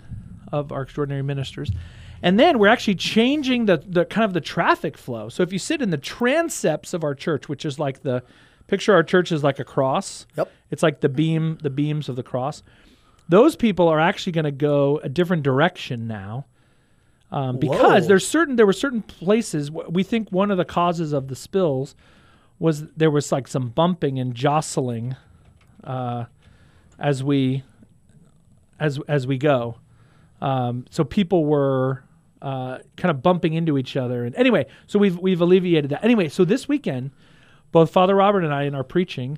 of 0.52 0.72
our 0.72 0.82
extraordinary 0.82 1.24
ministers. 1.24 1.72
And 2.24 2.40
then 2.40 2.58
we're 2.58 2.70
actually 2.70 2.96
changing 2.96 3.68
the, 3.68 3.78
the 3.86 4.04
kind 4.06 4.26
of 4.26 4.34
the 4.34 4.42
traffic 4.42 4.98
flow. 4.98 5.30
So 5.30 5.44
if 5.44 5.54
you 5.54 5.60
sit 5.60 5.84
in 5.84 5.92
the 5.92 6.00
transepts 6.00 6.94
of 6.96 7.04
our 7.04 7.14
church, 7.14 7.48
which 7.48 7.64
is 7.64 7.78
like 7.78 8.02
the 8.02 8.24
picture 8.68 8.94
our 8.94 9.04
church 9.04 9.32
is 9.32 9.44
like 9.44 9.60
a 9.60 9.64
cross. 9.64 10.28
Yep. 10.36 10.52
It's 10.72 10.84
like 10.84 11.02
the 11.02 11.10
beam, 11.10 11.58
the 11.62 11.70
beams 11.70 12.10
of 12.10 12.16
the 12.16 12.24
cross. 12.24 12.64
Those 13.30 13.56
people 13.56 13.88
are 13.88 14.00
actually 14.00 14.34
going 14.34 14.46
to 14.46 14.52
go 14.52 15.00
a 15.04 15.10
different 15.10 15.44
direction 15.44 16.08
now, 16.08 16.46
um, 17.32 17.58
because 17.58 18.04
Whoa. 18.04 18.08
there's 18.08 18.28
certain 18.28 18.56
there 18.56 18.66
were 18.66 18.74
certain 18.74 19.02
places. 19.02 19.70
We 19.70 20.04
think 20.04 20.30
one 20.32 20.50
of 20.50 20.58
the 20.58 20.66
causes 20.66 21.12
of 21.12 21.28
the 21.28 21.36
spills 21.36 21.96
was 22.60 22.88
there 22.92 23.12
was 23.12 23.32
like 23.32 23.48
some 23.48 23.70
bumping 23.70 24.18
and 24.18 24.34
jostling 24.34 25.16
uh, 25.84 26.26
as 26.98 27.24
we 27.24 27.64
as 28.80 29.00
as 29.08 29.28
we 29.28 29.38
go. 29.38 29.78
Um, 30.42 30.86
so 30.90 31.04
people 31.04 31.46
were 31.46 32.04
uh, 32.42 32.80
kind 32.96 33.10
of 33.10 33.24
bumping 33.24 33.54
into 33.54 33.78
each 33.78 33.98
other. 33.98 34.26
And 34.26 34.36
anyway, 34.36 34.68
so 34.86 35.00
we've 35.00 35.18
we've 35.18 35.42
alleviated 35.42 35.92
that. 35.92 36.04
Anyway, 36.04 36.30
so 36.30 36.46
this 36.46 36.68
weekend, 36.68 37.12
both 37.72 37.92
Father 37.92 38.16
Robert 38.16 38.44
and 38.44 38.54
I 38.54 38.64
in 38.64 38.76
our 38.76 38.84
preaching 38.84 39.38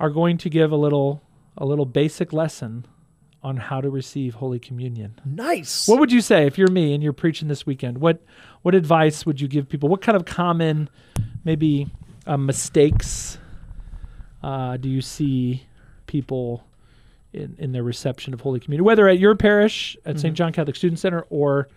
are 0.00 0.10
going 0.10 0.38
to 0.38 0.50
give 0.50 0.72
a 0.72 0.76
little 0.76 1.22
a 1.56 1.64
little 1.64 1.86
basic 1.86 2.32
lesson 2.32 2.86
on 3.42 3.56
how 3.56 3.80
to 3.80 3.90
receive 3.90 4.34
Holy 4.34 4.58
Communion. 4.58 5.20
nice. 5.24 5.88
What 5.88 5.98
would 5.98 6.12
you 6.12 6.20
say 6.20 6.46
if 6.46 6.56
you're 6.56 6.70
me 6.70 6.94
and 6.94 7.02
you're 7.02 7.12
preaching 7.12 7.48
this 7.48 7.66
weekend? 7.66 7.98
What 7.98 8.22
what 8.62 8.74
advice 8.74 9.26
would 9.26 9.40
you 9.40 9.48
give 9.48 9.68
people? 9.68 9.88
What 9.88 10.00
kind 10.00 10.16
of 10.16 10.24
common 10.24 10.88
maybe 11.44 11.88
uh, 12.26 12.36
mistakes 12.36 13.38
uh, 14.42 14.76
do 14.76 14.88
you 14.88 15.00
see 15.00 15.64
people 16.06 16.64
in, 17.32 17.54
in 17.58 17.72
their 17.72 17.82
reception 17.82 18.34
of 18.34 18.40
Holy 18.40 18.60
Communion, 18.60 18.84
whether 18.84 19.08
at 19.08 19.18
your 19.18 19.34
parish 19.34 19.96
at 20.04 20.14
Mm-hmm. 20.16 20.20
St. 20.20 20.34
John 20.36 20.52
Catholic 20.52 20.76
Student 20.76 20.98
Center 20.98 21.22
or 21.30 21.68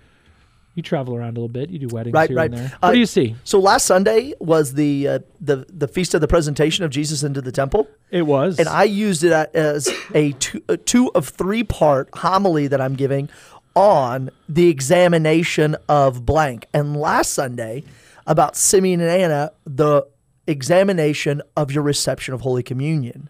you 0.73 0.83
travel 0.83 1.15
around 1.15 1.37
a 1.37 1.39
little 1.39 1.47
bit, 1.47 1.69
you 1.69 1.79
do 1.79 1.87
weddings 1.87 2.13
Right, 2.13 2.29
here 2.29 2.35
right. 2.37 2.51
and 2.51 2.59
there. 2.59 2.73
Uh, 2.81 2.87
What 2.87 2.91
do 2.93 2.99
you 2.99 3.05
see? 3.05 3.35
so 3.45 3.59
last 3.59 3.85
Sunday 3.85 4.33
was 4.39 4.73
the 4.73 5.07
uh, 5.07 5.19
the 5.39 5.65
the 5.69 5.87
feast 5.87 6.13
of 6.13 6.19
the 6.21 6.27
presentation 6.27 6.83
of 6.83 6.91
Jesus 6.91 7.23
into 7.23 7.41
the 7.41 7.51
temple, 7.53 7.87
It 8.11 8.23
was. 8.23 8.59
and 8.59 8.67
I 8.67 8.83
used 8.83 9.23
it 9.23 9.31
as 9.31 9.89
a 10.13 10.33
two, 10.33 10.61
a 10.67 10.75
two 10.75 11.11
of 11.15 11.29
three 11.29 11.63
part 11.63 12.09
homily 12.15 12.67
that 12.67 12.81
I'm 12.81 12.95
giving 12.95 13.29
on 13.73 14.31
the 14.49 14.67
examination 14.67 15.77
of 15.87 16.25
blank. 16.25 16.65
And 16.73 16.97
last 16.97 17.31
Sunday 17.31 17.83
about 18.27 18.57
Simeon 18.57 18.99
and 18.99 19.09
Anna, 19.09 19.51
the 19.65 20.05
examination 20.45 21.41
of 21.55 21.71
your 21.71 21.83
reception 21.83 22.33
of 22.33 22.41
Holy 22.41 22.63
Communion. 22.63 23.29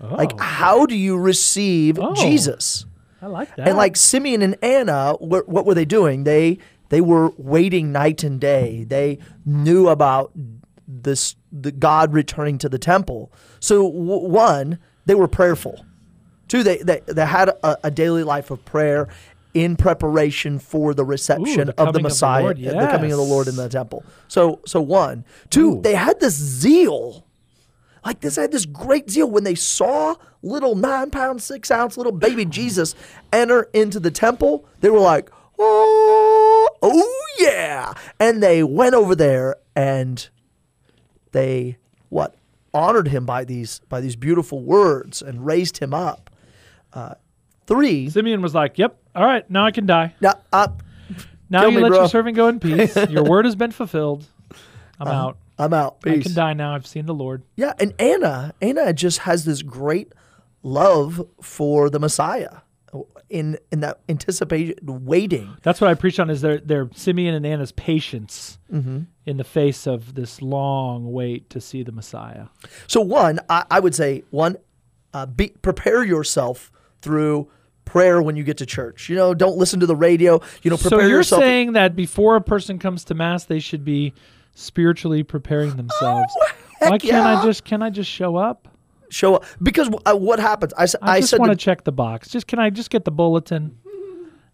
Oh, 0.00 0.14
Like, 0.14 0.38
how 0.40 0.86
do 0.86 0.96
you 0.96 1.16
receive 1.16 1.98
Oh. 1.98 2.14
Jesus? 2.14 2.86
I 3.20 3.26
like 3.26 3.54
that. 3.56 3.68
And 3.68 3.76
like 3.76 3.96
Simeon 3.96 4.42
and 4.42 4.56
Anna, 4.62 5.14
what, 5.14 5.48
what 5.48 5.66
were 5.66 5.74
they 5.74 5.84
doing? 5.84 6.24
They 6.24 6.58
they 6.88 7.00
were 7.00 7.32
waiting 7.36 7.92
night 7.92 8.22
and 8.22 8.40
day. 8.40 8.84
They 8.84 9.18
knew 9.44 9.88
about 9.88 10.32
this 10.86 11.34
the 11.52 11.72
God 11.72 12.12
returning 12.12 12.58
to 12.58 12.68
the 12.68 12.78
temple. 12.78 13.32
So 13.60 13.82
w- 13.90 14.26
one, 14.28 14.78
they 15.06 15.14
were 15.14 15.28
prayerful. 15.28 15.84
Two, 16.46 16.62
they 16.62 16.78
they, 16.78 17.00
they 17.06 17.26
had 17.26 17.48
a, 17.48 17.76
a 17.88 17.90
daily 17.90 18.22
life 18.22 18.50
of 18.50 18.64
prayer 18.64 19.08
in 19.52 19.76
preparation 19.76 20.58
for 20.58 20.94
the 20.94 21.04
reception 21.04 21.66
the 21.66 21.70
of 21.72 21.74
the 21.74 21.74
coming 21.74 21.88
of 21.88 21.94
the 21.94 22.00
Messiah, 22.02 22.42
Lord, 22.42 22.58
the 22.58 22.88
coming 22.90 23.10
of 23.12 23.18
the 23.18 23.24
Lord 23.24 23.48
in 23.48 23.56
the 23.56 23.68
temple. 23.68 24.04
So 24.28 24.60
so 24.64 24.80
one, 24.80 25.24
two, 25.50 25.78
Ooh. 25.78 25.82
they 25.82 25.94
had 25.94 26.20
this 26.20 26.34
zeal 26.34 27.26
Like 28.04 28.20
this 28.20 28.36
had 28.36 28.52
this 28.52 28.66
great 28.66 29.10
zeal 29.10 29.30
when 29.30 29.44
they 29.44 29.54
saw 29.54 30.14
little 30.42 30.74
nine 30.74 31.10
pound, 31.10 31.42
six 31.42 31.70
ounce 31.70 31.96
little 31.96 32.12
baby 32.12 32.44
Jesus 32.44 32.94
enter 33.32 33.68
into 33.72 34.00
the 34.00 34.10
temple. 34.10 34.66
They 34.80 34.90
were 34.90 35.00
like, 35.00 35.30
oh, 35.58 36.68
oh 36.82 37.26
yeah. 37.38 37.92
And 38.20 38.42
they 38.42 38.62
went 38.62 38.94
over 38.94 39.14
there 39.14 39.56
and 39.74 40.28
they 41.32 41.76
what 42.08 42.34
honored 42.72 43.08
him 43.08 43.26
by 43.26 43.44
these 43.44 43.80
by 43.88 44.00
these 44.00 44.16
beautiful 44.16 44.60
words 44.62 45.22
and 45.22 45.44
raised 45.44 45.78
him 45.78 45.92
up. 45.92 46.30
Uh, 46.92 47.14
three. 47.66 48.08
Simeon 48.08 48.40
was 48.40 48.54
like, 48.54 48.78
"Yep, 48.78 48.96
all 49.14 49.24
right, 49.24 49.48
now 49.50 49.66
I 49.66 49.70
can 49.70 49.86
die. 49.86 50.14
Now, 50.20 50.34
uh, 50.52 50.68
Now 51.50 51.66
you 51.66 51.76
me, 51.76 51.82
let 51.82 51.88
bro." 51.90 51.98
your 52.00 52.08
servant 52.08 52.36
go 52.36 52.48
in 52.48 52.60
peace. 52.60 52.96
your 53.10 53.24
word 53.24 53.44
has 53.44 53.56
been 53.56 53.72
fulfilled. 53.72 54.26
I'm 55.00 55.08
out. 55.08 55.38
I'm 55.58 55.72
out. 55.74 55.96
I 56.06 56.10
Uh-huh. 56.10 56.22
Can 56.22 56.34
die 56.34 56.52
now. 56.54 56.74
I've 56.74 56.86
seen 56.86 57.06
the 57.06 57.14
Lord." 57.14 57.42
Yeah, 57.56 57.72
and 57.80 57.92
Anna, 57.98 58.54
Anna 58.62 58.92
just 58.92 59.20
has 59.20 59.44
this 59.44 59.62
great 59.62 60.12
love 60.62 61.26
for 61.42 61.88
the 61.90 61.98
Messiah 61.98 62.58
in 63.28 63.58
in 63.70 63.80
that 63.80 64.00
anticipation, 64.08 64.74
waiting. 64.82 65.54
That's 65.62 65.80
what 65.80 65.90
I 65.90 65.94
preach 65.94 66.18
on 66.18 66.30
is 66.30 66.40
their 66.40 66.58
their 66.58 66.88
Simeon 66.94 67.34
and 67.34 67.44
Anna's 67.46 67.72
patience 67.72 68.58
Mm-hmm. 68.72 69.00
in 69.26 69.36
the 69.38 69.44
face 69.44 69.86
of 69.86 70.14
this 70.14 70.42
long 70.42 71.10
wait 71.12 71.48
to 71.50 71.60
see 71.60 71.82
the 71.82 71.92
Messiah. 71.92 72.46
So 72.86 73.00
one, 73.00 73.40
I, 73.48 73.64
I 73.70 73.80
would 73.80 73.94
say 73.94 74.24
one, 74.30 74.56
uh, 75.14 75.24
be 75.26 75.48
prepare 75.62 76.04
yourself 76.04 76.70
through 77.00 77.48
prayer 77.86 78.20
when 78.20 78.36
you 78.36 78.44
get 78.44 78.58
to 78.58 78.66
church. 78.66 79.08
You 79.08 79.16
know, 79.16 79.32
don't 79.34 79.56
listen 79.56 79.80
to 79.80 79.86
the 79.86 79.96
radio. 79.96 80.40
You 80.62 80.70
know, 80.70 80.76
prepare 80.76 81.00
so 81.00 81.06
you're 81.06 81.18
yourself. 81.18 81.42
saying 81.42 81.72
that 81.72 81.96
before 81.96 82.36
a 82.36 82.40
person 82.42 82.78
comes 82.78 83.04
to 83.04 83.14
mass, 83.14 83.44
they 83.44 83.58
should 83.60 83.84
be 83.84 84.12
spiritually 84.58 85.22
preparing 85.22 85.76
themselves. 85.76 86.32
Oh, 86.40 86.46
Why 86.90 86.98
can't 86.98 87.04
yeah. 87.04 87.38
I 87.40 87.44
just 87.44 87.64
can 87.64 87.82
I 87.82 87.90
just 87.90 88.10
show 88.10 88.36
up? 88.36 88.68
show 89.10 89.36
up 89.36 89.44
because 89.62 89.88
uh, 90.04 90.14
what 90.14 90.38
happens? 90.38 90.74
I, 90.76 90.82
I, 91.00 91.12
I 91.16 91.20
just 91.20 91.38
want 91.38 91.50
to- 91.50 91.56
check 91.56 91.84
the 91.84 91.92
box. 91.92 92.28
Just 92.28 92.46
can 92.46 92.58
I 92.58 92.68
just 92.70 92.90
get 92.90 93.04
the 93.06 93.10
bulletin 93.10 93.78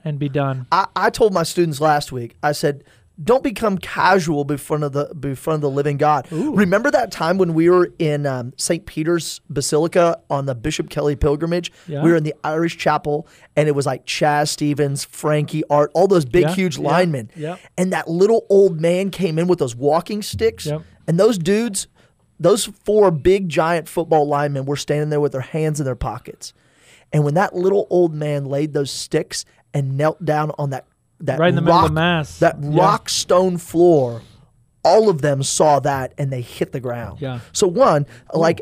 and 0.05 0.19
be 0.19 0.29
done? 0.29 0.67
I, 0.71 0.87
I 0.95 1.11
told 1.11 1.33
my 1.35 1.43
students 1.43 1.81
last 1.81 2.13
week. 2.13 2.37
I 2.43 2.53
said, 2.53 2.85
"Don't 3.23 3.43
become 3.45 3.79
casual 3.79 4.45
before 4.45 4.79
the 4.79 5.15
before 5.19 5.57
the 5.59 5.71
living 5.71 5.97
God." 5.97 6.27
Remember 6.31 6.91
that 6.91 7.13
time 7.13 7.39
when 7.39 7.55
we 7.55 7.69
were 7.71 7.91
in 7.99 8.27
um, 8.27 8.53
St. 8.57 8.85
Peter's 8.87 9.41
Basilica 9.49 10.21
on 10.31 10.47
the 10.47 10.55
Bishop 10.55 10.91
Kelley 10.91 11.15
pilgrimage? 11.17 11.71
Yeah. 11.87 12.03
We 12.03 12.11
were 12.11 12.17
in 12.17 12.25
the 12.25 12.35
Irish 12.43 12.77
Chapel, 12.77 13.27
and 13.57 13.69
it 13.69 13.73
was 13.75 13.87
like 13.87 14.05
Chaz 14.07 14.49
Stevens, 14.49 15.05
Frankie 15.05 15.63
Art, 15.71 15.91
all 15.95 16.09
those 16.09 16.25
big, 16.25 16.43
Yeah, 16.45 16.55
huge 16.55 16.79
yeah, 16.79 16.89
linemen. 16.89 17.31
yeah. 17.37 17.57
And 17.79 17.93
that 17.93 18.09
little 18.09 18.47
old 18.51 18.81
man 18.81 19.11
came 19.11 19.39
in 19.39 19.47
with 19.47 19.59
those 19.59 19.77
walking 19.77 20.23
sticks, 20.23 20.67
and 21.07 21.19
those 21.21 21.39
dudes. 21.39 21.87
Those 22.41 22.65
four 22.65 23.13
big 23.13 23.49
giant 23.49 23.89
football 23.89 24.27
linemen 24.27 24.65
were 24.65 24.75
standing 24.77 25.09
there 25.09 25.21
with 25.21 25.31
their 25.31 25.41
hands 25.41 25.79
in 25.79 25.87
their 25.87 25.95
pockets. 25.95 26.53
And 27.13 27.25
when 27.25 27.35
that 27.35 27.55
little 27.55 27.87
old 27.91 28.13
man 28.13 28.45
laid 28.47 28.73
those 28.73 28.91
sticks 28.91 29.45
and 29.73 29.97
knelt 29.97 30.25
down 30.25 30.51
on 30.59 30.71
that 30.71 30.85
that 31.25 31.39
Right 31.39 31.49
in 31.51 31.55
the 31.57 31.61
middle 31.63 31.77
rock, 31.81 31.89
of 31.89 31.95
mass. 31.95 32.39
that 32.39 32.57
Yeah. 32.63 32.79
rock 32.81 33.09
stone 33.09 33.59
floor, 33.59 34.23
all 34.85 35.09
of 35.09 35.23
them 35.23 35.43
saw 35.43 35.81
that 35.81 36.13
and 36.19 36.33
they 36.33 36.41
hit 36.43 36.73
the 36.73 36.81
ground. 36.81 37.21
Yeah. 37.21 37.41
So 37.53 37.67
one, 37.67 38.07
like 38.33 38.61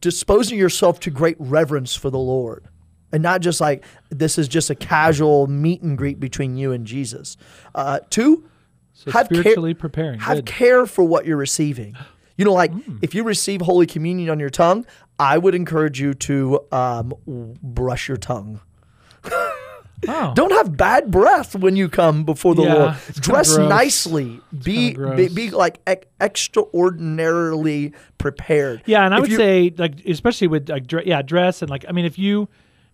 disposing 0.00 0.58
yourself 0.58 1.00
to 1.00 1.10
great 1.10 1.36
reverence 1.38 1.94
for 1.94 2.10
the 2.10 2.18
Lord. 2.18 2.64
And 3.12 3.22
not 3.22 3.40
just 3.40 3.60
like 3.60 3.84
this 4.10 4.38
is 4.38 4.48
just 4.48 4.70
a 4.70 4.74
casual 4.74 5.46
meet 5.46 5.82
and 5.82 5.96
greet 5.96 6.20
between 6.20 6.56
you 6.56 6.72
and 6.72 6.86
Jesus. 6.86 7.36
Uh, 7.74 8.00
two, 8.10 8.44
So 8.92 9.10
have 9.12 9.28
care- 9.28 9.40
spiritually 9.40 9.74
preparing. 9.74 10.20
have 10.20 10.38
Good. 10.38 10.46
care 10.46 10.86
for 10.86 11.04
what 11.04 11.24
you're 11.26 11.36
receiving. 11.36 11.96
You 12.36 12.44
know, 12.44 12.52
like 12.52 12.72
Mm. 12.72 12.98
if 13.02 13.14
you 13.14 13.24
receive 13.24 13.60
Holy 13.62 13.86
Communion 13.86 14.28
on 14.30 14.38
your 14.38 14.50
tongue, 14.50 14.84
I 15.18 15.38
would 15.38 15.54
encourage 15.54 16.00
you 16.00 16.14
to 16.14 16.60
um, 16.70 17.12
brush 17.62 18.06
your 18.08 18.16
tongue. 18.18 18.60
oh. 20.06 20.32
Don't 20.34 20.52
have 20.52 20.76
bad 20.76 21.10
breath 21.10 21.56
when 21.56 21.74
you 21.74 21.88
come 21.88 22.24
before 22.24 22.54
the 22.54 22.62
Yeah, 22.62 22.74
Lord. 22.74 22.96
Dress 23.14 23.56
nicely. 23.56 24.40
Be, 24.64 24.94
be 24.94 25.28
be 25.28 25.50
like 25.50 25.80
ex- 25.86 26.06
extraordinarily 26.20 27.92
prepared. 28.18 28.82
Yeah, 28.86 29.04
and 29.04 29.14
I 29.14 29.18
If 29.18 29.20
would 29.22 29.30
you- 29.32 29.36
say 29.36 29.72
like 29.76 30.04
especially 30.06 30.46
with 30.48 30.68
like 30.68 30.86
dre- 30.86 31.04
yeah 31.06 31.22
dress 31.22 31.62
and 31.62 31.70
like 31.70 31.84
I 31.88 31.92
mean 31.92 32.04
if 32.04 32.18
you 32.18 32.48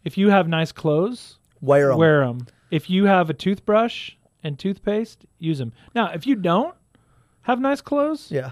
if 0.04 0.16
you 0.18 0.30
have 0.30 0.48
nice 0.48 0.72
clothes 0.72 1.38
wear 1.60 1.92
'em. 1.92 1.98
wear 1.98 2.24
them. 2.26 2.46
If 2.70 2.90
you 2.90 3.04
have 3.06 3.30
a 3.30 3.34
toothbrush 3.34 4.12
and 4.42 4.58
toothpaste, 4.58 5.24
use 5.38 5.58
them. 5.58 5.72
Now 5.94 6.10
if 6.12 6.26
you 6.26 6.34
don't 6.36 6.74
have 7.42 7.60
nice 7.60 7.80
clothes, 7.80 8.28
Yeah. 8.30 8.50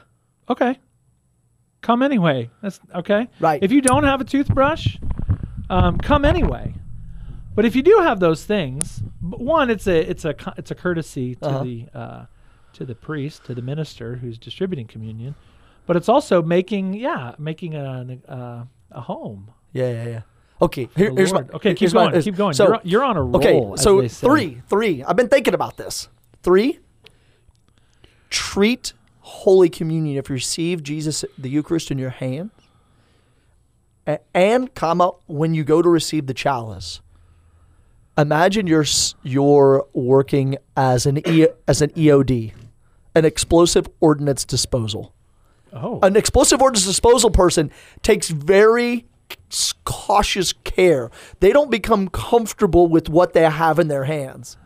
okay, 0.49 0.78
come 1.80 2.02
anyway. 2.02 2.50
That's 2.62 2.80
okay. 2.94 3.28
Right. 3.40 3.62
If 3.62 3.73
you 3.73 3.80
don't 3.80 4.04
have 4.04 4.21
a 4.21 4.25
toothbrush, 4.25 4.97
um, 5.71 5.99
come 5.99 6.25
anyway. 6.25 6.75
But 7.54 7.64
if 7.66 7.76
you 7.76 7.82
do 7.82 7.99
have 8.02 8.18
those 8.21 8.44
things, 8.44 9.02
one, 9.21 9.68
it's 9.71 9.87
a 9.87 10.09
it's 10.11 10.25
a 10.25 10.35
it's 10.56 10.71
a 10.71 10.75
courtesy 10.75 11.35
to 11.37 11.47
Uh-huh. 11.47 11.64
the 11.64 11.87
uh, 11.94 12.26
to 12.75 12.85
the 12.87 12.94
priest, 12.94 13.44
to 13.44 13.54
the 13.54 13.62
minister 13.62 14.16
who's 14.16 14.38
distributing 14.38 14.87
communion. 14.87 15.35
But 15.87 15.97
it's 15.97 16.09
also 16.09 16.42
making 16.42 16.94
yeah 16.94 17.35
making 17.38 17.75
a 17.75 18.18
a, 18.28 18.66
a 18.92 19.00
home. 19.02 19.50
Yeah, 19.73 19.90
yeah, 19.90 20.06
yeah. 20.09 20.21
Okay, 20.62 20.88
here- 20.97 21.12
here's 21.14 21.32
my. 21.32 21.44
Okay. 21.54 21.75
Keep 21.75 21.92
my- 21.92 22.11
going. 22.11 22.23
keep 22.23 22.37
going. 22.37 22.54
So, 22.54 22.68
you're, 22.68 22.80
you're 22.85 23.04
on 23.04 23.16
a 23.16 23.23
roll. 23.23 23.37
okay, 23.37 23.61
so 23.82 24.06
three, 24.09 24.62
three. 24.68 25.02
I've 25.02 25.16
been 25.16 25.28
thinking 25.28 25.54
about 25.54 25.76
this. 25.76 26.09
Three. 26.42 26.78
Treat 28.30 28.92
Holy 29.21 29.68
Communion 29.68 30.16
if 30.18 30.28
you 30.28 30.35
receive 30.35 30.82
Jesus, 30.82 31.25
the 31.37 31.49
Eucharist 31.50 31.90
in 31.90 31.99
your 31.99 32.11
hand, 32.11 32.50
and 34.35 34.75
comma 34.75 35.12
when 35.26 35.52
you 35.54 35.64
go 35.64 35.82
to 35.82 35.88
receive 35.88 36.26
the 36.26 36.35
chalice. 36.35 37.00
Imagine 38.19 38.66
you're 38.66 38.85
you're 39.23 39.87
working 39.95 40.57
as 40.76 41.07
an 41.07 41.26
e, 41.26 41.47
as 41.66 41.81
an 41.81 41.90
EOD, 41.90 42.52
an 43.14 43.25
explosive 43.25 43.88
ordnance 44.00 44.45
disposal 44.45 45.14
Oh, 45.73 45.99
an 46.02 46.16
explosive 46.16 46.61
ordnance 46.61 46.85
disposal 46.87 47.31
person 47.31 47.71
takes 48.02 48.28
very 48.28 49.07
cautious 49.85 50.52
care. 50.64 51.11
They 51.40 51.52
don't 51.52 51.71
become 51.71 52.09
comfortable 52.09 52.87
with 52.88 53.09
what 53.09 53.33
they 53.33 53.49
have 53.49 53.78
in 53.78 53.88
their 53.88 54.04
hands. 54.04 54.59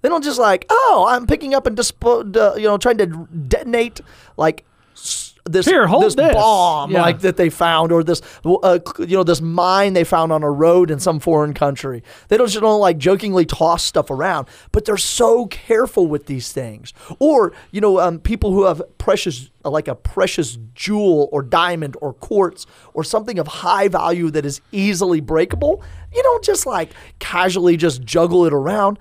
They 0.00 0.08
don't 0.08 0.24
just 0.24 0.38
like, 0.38 0.64
oh, 0.70 1.06
I'm 1.10 1.26
picking 1.26 1.54
up 1.54 1.66
and 1.66 1.76
dispo- 1.76 2.34
uh, 2.36 2.54
you 2.54 2.62
know, 2.64 2.78
trying 2.78 2.98
to 2.98 3.06
detonate 3.48 4.00
like 4.38 4.64
s- 4.94 5.27
this 5.48 5.66
Here, 5.66 5.86
this, 6.00 6.14
this. 6.14 6.34
bomb 6.34 6.90
Yeah. 6.90 7.02
like 7.02 7.20
that 7.20 7.36
they 7.36 7.50
found 7.50 7.90
or 7.92 8.04
this 8.04 8.20
uh, 8.44 8.78
you 8.98 9.16
know 9.16 9.24
this 9.24 9.40
mine 9.40 9.92
they 9.94 10.04
found 10.04 10.32
on 10.32 10.42
a 10.42 10.50
road 10.50 10.90
in 10.90 11.00
some 11.00 11.18
foreign 11.20 11.54
country. 11.54 12.02
They 12.28 12.36
don't 12.36 12.48
just 12.48 12.60
don't 12.60 12.80
like 12.80 12.98
jokingly 12.98 13.46
toss 13.46 13.82
stuff 13.82 14.10
around, 14.10 14.48
but 14.72 14.84
they're 14.84 14.96
so 14.96 15.46
careful 15.46 16.06
with 16.06 16.26
these 16.26 16.52
things. 16.52 16.92
Or 17.18 17.52
you 17.70 17.80
know, 17.80 17.98
um, 18.00 18.18
people 18.20 18.52
who 18.52 18.64
have 18.64 18.82
precious 18.98 19.50
like 19.64 19.88
a 19.88 19.94
precious 19.94 20.58
jewel 20.74 21.28
or 21.32 21.42
diamond 21.42 21.96
or 22.00 22.14
quartz 22.14 22.64
or 22.94 23.04
something 23.04 23.38
of 23.38 23.46
high 23.46 23.88
value 23.88 24.30
that 24.30 24.46
is 24.46 24.60
easily 24.72 25.20
breakable. 25.20 25.82
You 26.14 26.22
don't 26.22 26.44
just 26.44 26.64
like 26.66 26.90
casually 27.18 27.76
just 27.76 28.02
juggle 28.02 28.44
it 28.46 28.52
around 28.52 28.98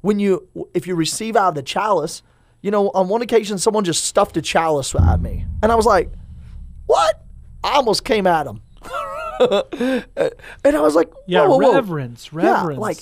when 0.00 0.18
you 0.18 0.48
if 0.74 0.86
you 0.86 0.94
receive 0.94 1.36
out 1.36 1.50
of 1.50 1.54
the 1.56 1.62
chalice, 1.62 2.22
you 2.66 2.72
know, 2.72 2.90
on 2.94 3.06
one 3.08 3.22
occasion 3.22 3.58
someone 3.58 3.84
just 3.84 4.02
stuffed 4.02 4.36
a 4.36 4.42
chalice 4.42 4.92
at 4.96 5.20
me, 5.20 5.46
and 5.62 5.70
I 5.70 5.76
was 5.76 5.86
like, 5.86 6.10
"What?" 6.86 7.22
I 7.62 7.74
almost 7.74 8.04
came 8.04 8.26
at 8.26 8.44
him, 8.44 8.60
and 9.40 10.76
I 10.76 10.80
was 10.80 10.96
like, 10.96 11.12
yeah, 11.26 11.42
whoa, 11.46 11.58
whoa, 11.58 11.68
whoa. 11.68 11.74
reverence, 11.74 12.30
Yeah, 12.32 12.54
reverence. 12.66 12.80
like, 12.80 12.98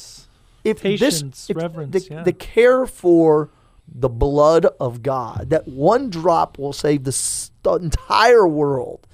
If 0.64 0.82
Patience, 0.82 1.46
this, 1.46 1.50
if 1.50 1.56
reverence, 1.56 1.92
the, 1.92 2.14
yeah. 2.14 2.22
the 2.24 2.34
care 2.34 2.84
for 2.84 3.48
the 3.88 4.10
blood 4.10 4.66
of 4.78 5.02
God, 5.02 5.48
that 5.48 5.66
one 5.66 6.10
drop 6.10 6.58
will 6.58 6.74
save 6.74 7.04
the, 7.04 7.50
the 7.62 7.72
entire 7.76 8.46
world, 8.46 9.06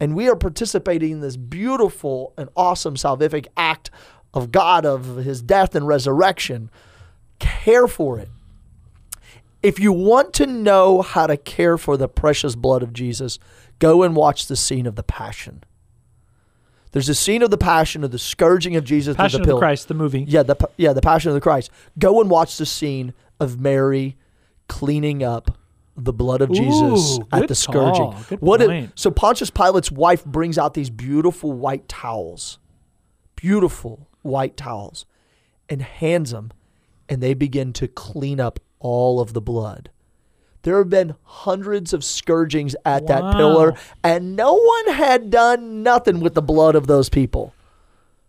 and 0.00 0.16
we 0.16 0.26
are 0.26 0.36
participating 0.36 1.10
in 1.12 1.20
this 1.20 1.36
beautiful 1.36 2.32
and 2.38 2.48
awesome 2.56 2.94
salvific 2.94 3.46
act 3.58 3.90
of 4.32 4.50
God 4.52 4.86
of 4.86 5.16
His 5.16 5.42
death 5.42 5.74
and 5.74 5.86
resurrection. 5.86 6.70
Care 7.38 7.86
for 7.86 8.18
it. 8.18 8.30
If 9.62 9.78
you 9.78 9.92
want 9.92 10.32
to 10.34 10.46
know 10.46 11.02
how 11.02 11.26
to 11.26 11.36
care 11.36 11.78
for 11.78 11.96
the 11.96 12.08
precious 12.08 12.54
blood 12.54 12.82
of 12.82 12.92
Jesus, 12.92 13.38
go 13.78 14.02
and 14.02 14.16
watch 14.16 14.46
the 14.46 14.56
scene 14.56 14.86
of 14.86 14.96
the 14.96 15.02
Passion. 15.02 15.62
There's 16.90 17.08
a 17.08 17.14
scene 17.14 17.42
of 17.42 17.50
the 17.50 17.58
Passion 17.58 18.04
of 18.04 18.10
the 18.10 18.18
scourging 18.18 18.76
of 18.76 18.84
Jesus. 18.84 19.16
Passion 19.16 19.40
with 19.40 19.42
of 19.42 19.46
the 19.48 19.54
the. 19.54 19.58
Christ, 19.60 19.88
the 19.88 19.94
movie. 19.94 20.24
Yeah, 20.28 20.42
the 20.42 20.56
yeah, 20.76 20.92
the 20.92 21.00
Passion 21.00 21.30
of 21.30 21.34
the 21.34 21.40
Christ. 21.40 21.70
Go 21.98 22.20
and 22.20 22.28
watch 22.28 22.58
the 22.58 22.66
scene 22.66 23.14
of 23.40 23.60
Mary 23.60 24.16
cleaning 24.68 25.22
up 25.22 25.58
the 25.96 26.12
blood 26.12 26.40
of 26.40 26.50
Jesus 26.50 27.18
Ooh, 27.18 27.26
at 27.32 27.48
the 27.48 27.54
scourging. 27.54 28.12
What 28.40 28.62
it- 28.62 28.90
so 28.94 29.10
Pontius 29.10 29.50
Pilate's 29.50 29.90
wife 29.90 30.24
brings 30.24 30.58
out 30.58 30.74
these 30.74 30.90
beautiful 30.90 31.52
white 31.52 31.88
towels, 31.88 32.58
beautiful 33.36 34.08
white 34.22 34.56
towels, 34.56 35.06
and 35.68 35.82
hands 35.82 36.30
them, 36.30 36.52
and 37.08 37.22
they 37.22 37.34
begin 37.34 37.72
to 37.74 37.88
clean 37.88 38.40
up 38.40 38.60
all 38.82 39.20
of 39.20 39.32
the 39.32 39.40
blood. 39.40 39.90
There 40.62 40.78
have 40.78 40.90
been 40.90 41.14
hundreds 41.24 41.92
of 41.92 42.04
scourgings 42.04 42.76
at 42.84 43.06
that 43.08 43.34
pillar, 43.34 43.74
and 44.04 44.36
no 44.36 44.54
one 44.54 44.94
had 44.94 45.28
done 45.30 45.82
nothing 45.82 46.20
with 46.20 46.34
the 46.34 46.42
blood 46.42 46.76
of 46.76 46.86
those 46.86 47.08
people. 47.08 47.52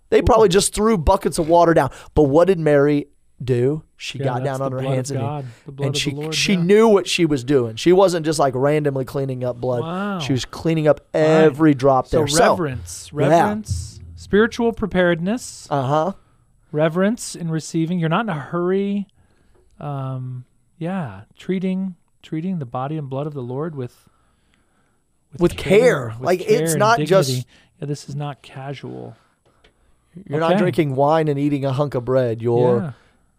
They 0.10 0.22
probably 0.22 0.50
just 0.50 0.74
threw 0.74 0.98
buckets 0.98 1.38
of 1.38 1.48
water 1.48 1.74
down. 1.74 1.92
But 2.16 2.24
what 2.24 2.46
did 2.48 2.60
Mary 2.60 3.08
do? 3.44 3.84
She 3.98 4.18
Yeah, 4.20 4.26
got 4.26 4.44
down 4.44 4.62
on 4.62 4.72
her 4.72 4.82
hands 4.82 5.12
and 5.12 5.20
knees. 5.20 5.46
God, 5.68 5.82
and 5.86 5.98
she 5.98 6.12
Lord, 6.12 6.34
she 6.36 6.54
yeah. 6.54 6.62
knew 6.64 6.88
what 6.88 7.08
she 7.08 7.26
was 7.26 7.44
doing. 7.44 7.76
She 7.76 7.92
wasn't 7.94 8.26
just 8.26 8.40
like 8.40 8.54
randomly 8.56 9.06
cleaning 9.06 9.44
up 9.44 9.60
blood. 9.62 9.82
Wow. 9.82 10.20
She 10.20 10.34
was 10.34 10.46
cleaning 10.46 10.88
up 10.88 11.02
every 11.14 11.74
drop 11.74 12.08
So 12.08 12.26
there. 12.26 12.36
reverence, 12.50 13.12
reverence, 13.14 14.00
spiritual 14.16 14.72
preparedness, 14.74 15.68
uh 15.70 15.84
huh. 15.84 16.14
reverence 16.72 17.36
in 17.36 17.50
receiving. 17.52 18.00
You're 18.00 18.10
not 18.10 18.26
in 18.26 18.30
a 18.30 18.40
hurry. 18.40 19.08
Um, 19.80 20.46
yeah, 20.78 21.22
treating 21.38 21.96
treating 22.22 22.60
the 22.60 22.66
body 22.66 22.98
and 22.98 23.10
blood 23.10 23.28
of 23.28 23.34
the 23.34 23.42
Lord 23.42 23.76
with 23.76 24.08
With 25.40 25.58
care. 25.58 26.10
with 26.10 26.20
Like, 26.22 26.40
care 26.42 26.64
it's 26.64 26.76
not 26.76 27.00
just- 27.02 27.46
Yeah, 27.80 27.88
this 27.88 28.08
is 28.08 28.16
not 28.16 28.42
casual. 28.42 29.16
You're 30.30 30.40
not 30.40 30.58
drinking 30.58 30.96
wine 30.96 31.28
and 31.28 31.40
eating 31.40 31.66
a 31.66 31.74
hunk 31.74 31.96
of 31.96 32.06
bread. 32.06 32.42
You're 32.42 32.78
yeah. 32.80 32.92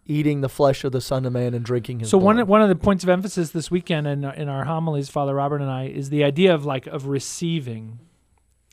eating 0.05 0.41
the 0.41 0.49
flesh 0.49 0.83
of 0.83 0.91
the 0.91 0.99
Son 1.01 1.25
of 1.25 1.31
Man 1.33 1.53
and 1.53 1.63
drinking 1.63 2.01
his 2.01 2.09
So 2.09 2.17
one 2.17 2.35
blood. 2.35 2.47
one 2.49 2.61
of 2.61 2.67
the 2.69 2.75
points 2.75 3.03
of 3.03 3.09
emphasis 3.09 3.51
this 3.51 3.71
weekend 3.71 4.05
in 4.07 4.23
in 4.25 4.49
our 4.49 4.65
homilies, 4.65 5.09
Father 5.09 5.33
Robert 5.35 5.61
and 5.61 5.71
I, 5.71 5.85
is 5.85 6.09
the 6.09 6.23
idea 6.25 6.53
of 6.53 6.65
like 6.65 6.85
of 6.85 7.07
receiving. 7.07 7.99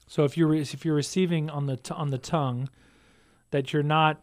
So 0.08 0.24
if 0.24 0.36
you're 0.36 0.52
if 0.54 0.84
you're 0.84 0.96
receiving 0.96 1.48
on 1.48 1.66
the 1.66 1.76
t- 1.76 1.94
on 1.94 2.10
the 2.10 2.18
tongue, 2.18 2.68
that 3.52 3.72
you're 3.72 3.84
not 3.84 4.20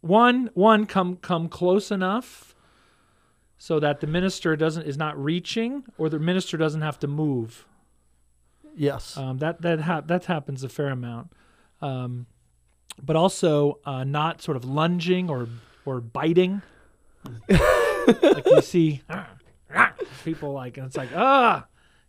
one 0.00 0.48
one 0.54 0.86
come 0.86 1.16
come 1.16 1.48
close 1.50 1.90
enough, 1.90 2.54
so 3.58 3.80
that 3.80 4.00
the 4.00 4.06
minister 4.06 4.56
doesn't 4.56 4.84
is 4.84 4.96
not 4.96 5.22
reaching, 5.22 5.84
or 5.98 6.08
the 6.08 6.18
minister 6.18 6.56
doesn't 6.56 6.82
have 6.82 6.98
to 7.00 7.08
move. 7.08 7.66
yes. 8.76 9.16
Um, 9.16 9.38
that 9.38 9.62
that 9.62 9.80
ha- 9.80 10.02
that 10.02 10.26
happens 10.26 10.62
a 10.64 10.68
fair 10.68 10.88
amount, 10.88 11.32
um, 11.82 12.26
but 13.02 13.16
also 13.16 13.78
uh, 13.84 14.04
not 14.04 14.40
sort 14.40 14.56
of 14.56 14.64
lunging 14.64 15.28
or 15.28 15.48
or 15.84 16.00
biting. 16.00 16.62
like 17.48 18.46
you 18.46 18.62
see 18.62 19.02
people 20.24 20.52
like, 20.52 20.76
and 20.76 20.86
it's 20.86 20.96
like, 20.96 21.10
ah, 21.14 21.66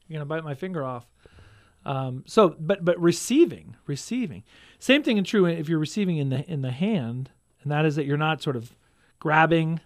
you're 0.07 0.17
gonna 0.17 0.25
bite 0.25 0.43
my 0.43 0.53
finger 0.53 0.83
off. 0.83 1.07
Um, 1.85 2.23
so, 2.27 2.55
but 2.59 2.85
but 2.85 2.99
receiving, 2.99 3.75
receiving, 3.87 4.43
same 4.77 5.01
thing 5.01 5.17
and 5.17 5.25
true 5.25 5.45
if 5.45 5.67
you're 5.67 5.79
receiving 5.79 6.17
in 6.17 6.29
the 6.29 6.49
in 6.49 6.61
the 6.61 6.71
hand, 6.71 7.31
and 7.63 7.71
that 7.71 7.85
is 7.85 7.95
that 7.95 8.05
you're 8.05 8.17
not 8.17 8.41
sort 8.41 8.55
of 8.55 8.75
grabbing, 9.17 9.79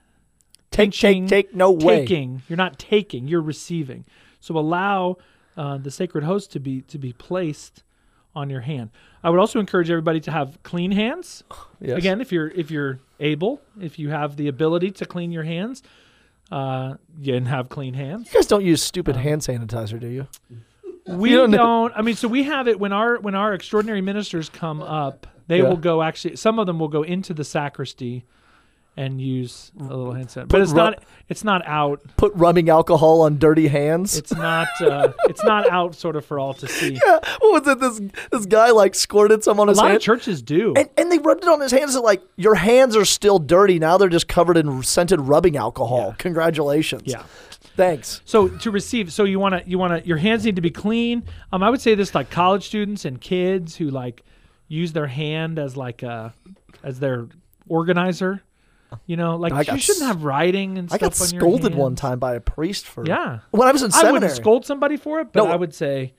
take, 0.73 0.91
take, 0.91 1.27
take 1.27 1.55
no 1.55 1.71
way. 1.71 1.99
taking. 1.99 2.41
You're 2.49 2.57
not 2.57 2.77
taking. 2.77 3.27
You're 3.27 3.41
receiving. 3.41 4.03
So 4.41 4.57
allow 4.57 5.17
uh, 5.55 5.77
the 5.77 5.89
sacred 5.91 6.25
host 6.25 6.51
to 6.51 6.59
be 6.59 6.81
to 6.81 6.97
be 6.97 7.13
placed 7.13 7.83
on 8.35 8.49
your 8.49 8.61
hand. 8.61 8.89
I 9.23 9.29
would 9.29 9.39
also 9.39 9.59
encourage 9.59 9.89
everybody 9.89 10.19
to 10.21 10.31
have 10.31 10.61
clean 10.63 10.91
hands. 10.91 11.43
Yes. 11.79 11.97
Again, 11.97 12.21
if 12.21 12.31
you're 12.31 12.47
if 12.47 12.71
you're 12.71 12.99
able, 13.19 13.59
if 13.81 13.99
you 13.99 14.07
have 14.09 14.37
the 14.37 14.47
ability 14.47 14.91
to 14.91 15.05
clean 15.05 15.33
your 15.33 15.43
hands, 15.43 15.83
uh, 16.49 16.93
you 17.19 17.33
can 17.33 17.45
have 17.45 17.67
clean 17.67 17.93
hands. 17.93 18.27
You 18.33 18.39
guys 18.39 18.47
don't 18.47 18.63
use 18.63 18.81
stupid 18.81 19.17
Um, 19.17 19.21
hand 19.21 19.41
sanitizer, 19.41 19.99
do 19.99 20.07
you? 20.07 20.27
We 21.05 21.31
You 21.31 21.35
don't 21.37 21.51
don't, 21.51 21.93
I 21.93 22.01
mean, 22.01 22.15
so 22.15 22.29
we 22.29 22.43
have 22.43 22.69
it 22.69 22.79
when 22.79 22.93
our 22.93 23.19
when 23.19 23.35
our 23.35 23.53
extraordinary 23.53 23.99
ministers 23.99 24.47
come 24.49 24.81
up. 24.81 25.27
They 25.47 25.57
Yeah. 25.57 25.67
will 25.67 25.75
go 25.75 26.01
actually. 26.01 26.37
Some 26.37 26.57
of 26.57 26.67
them 26.67 26.79
will 26.79 26.87
go 26.87 27.03
into 27.03 27.33
the 27.33 27.43
sacristy 27.43 28.23
and 28.95 29.19
use 29.19 29.71
a 29.79 29.83
little 29.83 30.13
hand 30.13 30.27
sanitizer. 30.27 30.41
Put 30.41 30.49
But 30.49 30.61
it's 30.61 30.71
ru- 30.71 30.77
not. 30.77 31.03
It's 31.29 31.43
not 31.43 31.65
out. 31.65 32.01
Put 32.17 32.31
rubbing 32.35 32.69
alcohol 32.69 33.21
on 33.21 33.39
dirty 33.39 33.67
hands. 33.67 34.15
It's 34.17 34.33
not. 34.33 34.67
Uh, 34.79 35.13
it's 35.25 35.43
not 35.43 35.67
out, 35.69 35.95
sort 35.95 36.15
of, 36.15 36.25
for 36.25 36.37
all 36.39 36.53
to 36.55 36.67
see. 36.67 36.99
Yeah, 37.05 37.19
what 37.39 37.65
was 37.65 37.67
it? 37.67 37.79
This 37.79 38.01
this 38.31 38.45
guy 38.45 38.69
like 38.71 38.93
squirted 38.93 39.43
some 39.43 39.59
on 39.59 39.67
A 39.67 39.71
his 39.71 39.77
lot 39.79 39.85
hand. 39.87 39.97
of 39.97 40.01
churches 40.03 40.41
do. 40.43 40.73
and, 40.75 40.89
and 40.97 41.11
they 41.11 41.17
rubbed 41.17 41.43
it 41.43 41.49
on 41.49 41.59
his 41.61 41.71
hands. 41.71 41.95
Like 41.97 42.21
your 42.35 42.55
hands 42.55 42.95
are 42.95 43.05
still 43.05 43.39
dirty 43.39 43.79
now; 43.79 43.97
they're 43.97 44.09
just 44.09 44.27
covered 44.27 44.57
in 44.57 44.83
scented 44.83 45.21
rubbing 45.21 45.57
alcohol. 45.57 46.09
Yeah. 46.09 46.15
Congratulations. 46.19 47.03
yeah. 47.05 47.23
Thanks. 47.75 48.21
So 48.25 48.49
to 48.49 48.69
receive, 48.69 49.11
so 49.11 49.23
you 49.23 49.39
want 49.39 49.55
to, 49.63 49.67
you 49.67 49.79
want 49.79 49.99
to, 50.03 50.07
your 50.07 50.17
hands 50.17 50.45
need 50.45 50.57
to 50.57 50.61
be 50.61 50.69
clean. 50.69 51.23
Um, 51.51 51.63
I 51.63 51.71
would 51.71 51.81
say 51.81 51.95
this 51.95 52.13
like 52.13 52.29
college 52.29 52.67
students 52.67 53.03
and 53.05 53.19
kids 53.19 53.75
who 53.75 53.89
like 53.89 54.21
use 54.67 54.93
their 54.93 55.07
hand 55.07 55.57
as 55.57 55.75
like 55.75 56.03
a, 56.03 56.35
as 56.83 56.99
their 56.99 57.27
organizer. 57.67 58.43
You 59.05 59.17
know, 59.17 59.35
like 59.35 59.53
I 59.53 59.59
you 59.61 59.65
got 59.65 59.79
shouldn't 59.81 60.03
s- 60.03 60.07
have 60.07 60.23
writing 60.23 60.77
and 60.77 60.87
I 60.91 60.97
stuff 60.97 61.19
got 61.19 61.21
on 61.21 61.31
your 61.33 61.39
scolded 61.41 61.75
one 61.75 61.95
time 61.95 62.19
by 62.19 62.35
a 62.35 62.39
priest 62.39 62.85
for 62.85 63.05
Yeah. 63.05 63.39
when 63.51 63.67
I 63.67 63.71
was 63.71 63.81
in 63.83 63.87
I 63.87 63.89
seminary. 63.91 64.13
wouldn't 64.13 64.31
scold 64.33 64.65
somebody 64.65 64.97
for 64.97 65.19
it, 65.21 65.33
but 65.33 65.43
No. 65.45 65.51
I 65.51 65.55
would 65.55 65.73
say, 65.73 66.13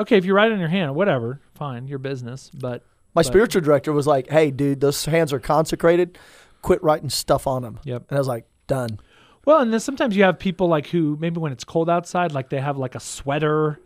okay, 0.00 0.16
if 0.16 0.24
you 0.24 0.34
write 0.34 0.52
on 0.52 0.58
your 0.58 0.68
hand, 0.68 0.94
whatever, 0.94 1.40
fine, 1.54 1.86
your 1.88 1.98
business. 1.98 2.50
But 2.54 2.82
My 3.14 3.22
spiritual 3.22 3.62
director 3.62 3.92
was 3.94 4.06
like, 4.06 4.28
"Hey, 4.30 4.50
dude, 4.50 4.80
those 4.80 5.02
hands 5.06 5.32
are 5.32 5.38
consecrated. 5.40 6.18
Quit 6.60 6.82
writing 6.82 7.08
stuff 7.08 7.46
on 7.46 7.62
them." 7.62 7.78
Yep. 7.84 8.04
And 8.10 8.16
I 8.16 8.20
was 8.20 8.28
like, 8.28 8.46
"Done." 8.66 9.00
Well, 9.46 9.60
and 9.60 9.72
then 9.72 9.80
sometimes 9.80 10.16
you 10.16 10.24
have 10.24 10.38
people 10.38 10.68
like 10.68 10.88
who 10.88 11.16
maybe 11.18 11.38
when 11.40 11.50
it's 11.52 11.64
cold 11.64 11.88
outside, 11.88 12.32
like 12.32 12.50
they 12.50 12.60
have 12.60 12.76
like 12.76 12.94
a 12.94 13.00
sweater, 13.00 13.80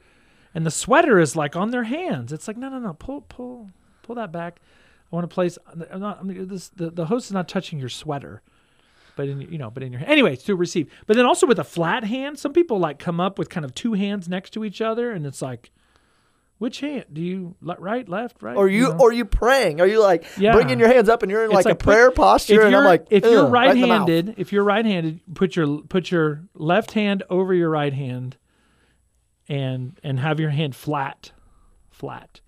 and 0.52 0.66
the 0.66 0.70
sweater 0.72 1.20
is 1.20 1.36
like 1.36 1.54
on 1.54 1.70
their 1.70 1.84
hands. 1.84 2.32
It's 2.32 2.48
like 2.48 2.56
no, 2.56 2.68
no, 2.70 2.80
no, 2.80 2.94
pull, 2.94 3.20
pull, 3.20 3.70
pull 4.02 4.16
that 4.16 4.32
back. 4.32 4.58
I 5.12 5.16
want 5.16 5.28
to 5.28 5.34
place. 5.34 5.58
Uh, 5.66 5.84
I'm 5.90 6.00
not. 6.00 6.18
I 6.20 6.22
mean, 6.22 6.46
this 6.48 6.68
the, 6.68 6.90
the 6.90 7.06
host 7.06 7.26
is 7.26 7.32
not 7.32 7.48
touching 7.48 7.78
your 7.78 7.88
sweater, 7.88 8.42
but 9.16 9.28
in 9.28 9.40
you 9.40 9.58
know, 9.58 9.70
but 9.70 9.82
in 9.82 9.92
your 9.92 10.02
anyway 10.06 10.36
to 10.36 10.54
receive. 10.54 10.92
But 11.06 11.16
then 11.16 11.26
also 11.26 11.46
with 11.46 11.58
a 11.58 11.64
flat 11.64 12.04
hand, 12.04 12.38
some 12.38 12.52
people 12.52 12.78
like 12.78 12.98
come 12.98 13.20
up 13.20 13.38
with 13.38 13.48
kind 13.48 13.64
of 13.64 13.74
two 13.74 13.94
hands 13.94 14.28
next 14.28 14.50
to 14.50 14.64
each 14.64 14.80
other, 14.80 15.10
and 15.10 15.26
it's 15.26 15.42
like, 15.42 15.70
which 16.58 16.80
hand 16.80 17.06
do 17.12 17.20
you 17.22 17.56
right, 17.60 18.08
left, 18.08 18.42
right? 18.42 18.56
Or 18.56 18.68
you, 18.68 18.82
know? 18.90 18.98
or 19.00 19.12
you 19.12 19.24
praying? 19.24 19.80
Are 19.80 19.86
you 19.86 20.00
like 20.00 20.24
Yeah. 20.36 20.52
bringing 20.52 20.78
your 20.78 20.88
hands 20.88 21.08
up 21.08 21.22
and 21.22 21.30
you're 21.32 21.44
in 21.44 21.50
like, 21.50 21.64
like 21.64 21.72
a 21.72 21.74
put- 21.74 21.84
prayer 21.84 22.10
posture? 22.10 22.62
And 22.62 22.76
I'm 22.76 22.84
like, 22.84 23.06
if 23.10 23.24
you're 23.24 23.46
right 23.46 23.68
right-handed, 23.68 24.34
if 24.36 24.52
you're 24.52 24.62
right-handed, 24.62 25.20
put 25.34 25.56
your 25.56 25.78
put 25.82 26.10
your 26.10 26.44
left 26.54 26.92
hand 26.92 27.22
over 27.30 27.54
your 27.54 27.70
right 27.70 27.92
hand, 27.94 28.36
and 29.48 29.98
and 30.04 30.20
have 30.20 30.38
your 30.38 30.50
hand 30.50 30.76
flat, 30.76 31.32
flat. 31.88 32.40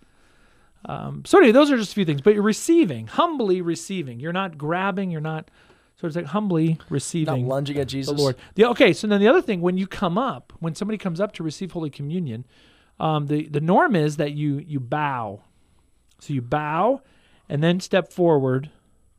Um, 0.85 1.25
so 1.25 1.39
anyway, 1.39 1.53
those 1.53 1.71
are 1.71 1.77
just 1.77 1.93
a 1.93 1.95
few 1.95 2.05
things. 2.05 2.21
But 2.21 2.35
you're 2.35 2.43
receiving, 2.43 3.07
humbly 3.07 3.61
receiving. 3.61 4.21
You're 4.21 4.33
not 4.33 4.59
grabbing. 4.59 5.11
You're 5.11 5.21
not. 5.21 5.51
So 5.97 6.07
it's 6.07 6.17
like 6.17 6.27
humbly 6.27 6.79
receiving. 6.89 7.43
not 7.43 7.55
lunging 7.55 7.79
at 7.79 7.89
Jesus. 7.89 8.15
the. 8.15 8.21
Lord. 8.21 8.37
The, 8.55 8.65
okay, 8.71 8.93
so 8.93 9.07
then 9.07 9.21
the 9.21 9.29
other 9.29 9.43
thing, 9.43 9.61
when 9.61 9.79
you 9.79 9.87
come 9.87 10.19
up, 10.19 10.53
when 10.59 10.75
somebody 10.75 10.99
comes 10.99 11.21
up 11.21 11.33
to 11.35 11.43
receive 11.43 11.73
Holy 11.73 11.91
Communion, 11.91 12.45
um, 12.99 13.27
the 13.27 13.49
the 13.49 13.61
norm 13.61 13.95
is 13.95 14.17
that 14.17 14.33
you 14.33 14.59
you 14.59 14.81
bow. 14.81 15.43
So 16.19 16.33
you 16.33 16.43
bow, 16.43 17.03
and 17.49 17.63
then 17.63 17.81
step 17.81 18.13
forward 18.13 18.71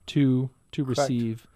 to 0.08 0.49
to 0.73 0.84
Correct. 0.84 0.99
receive. 0.99 1.47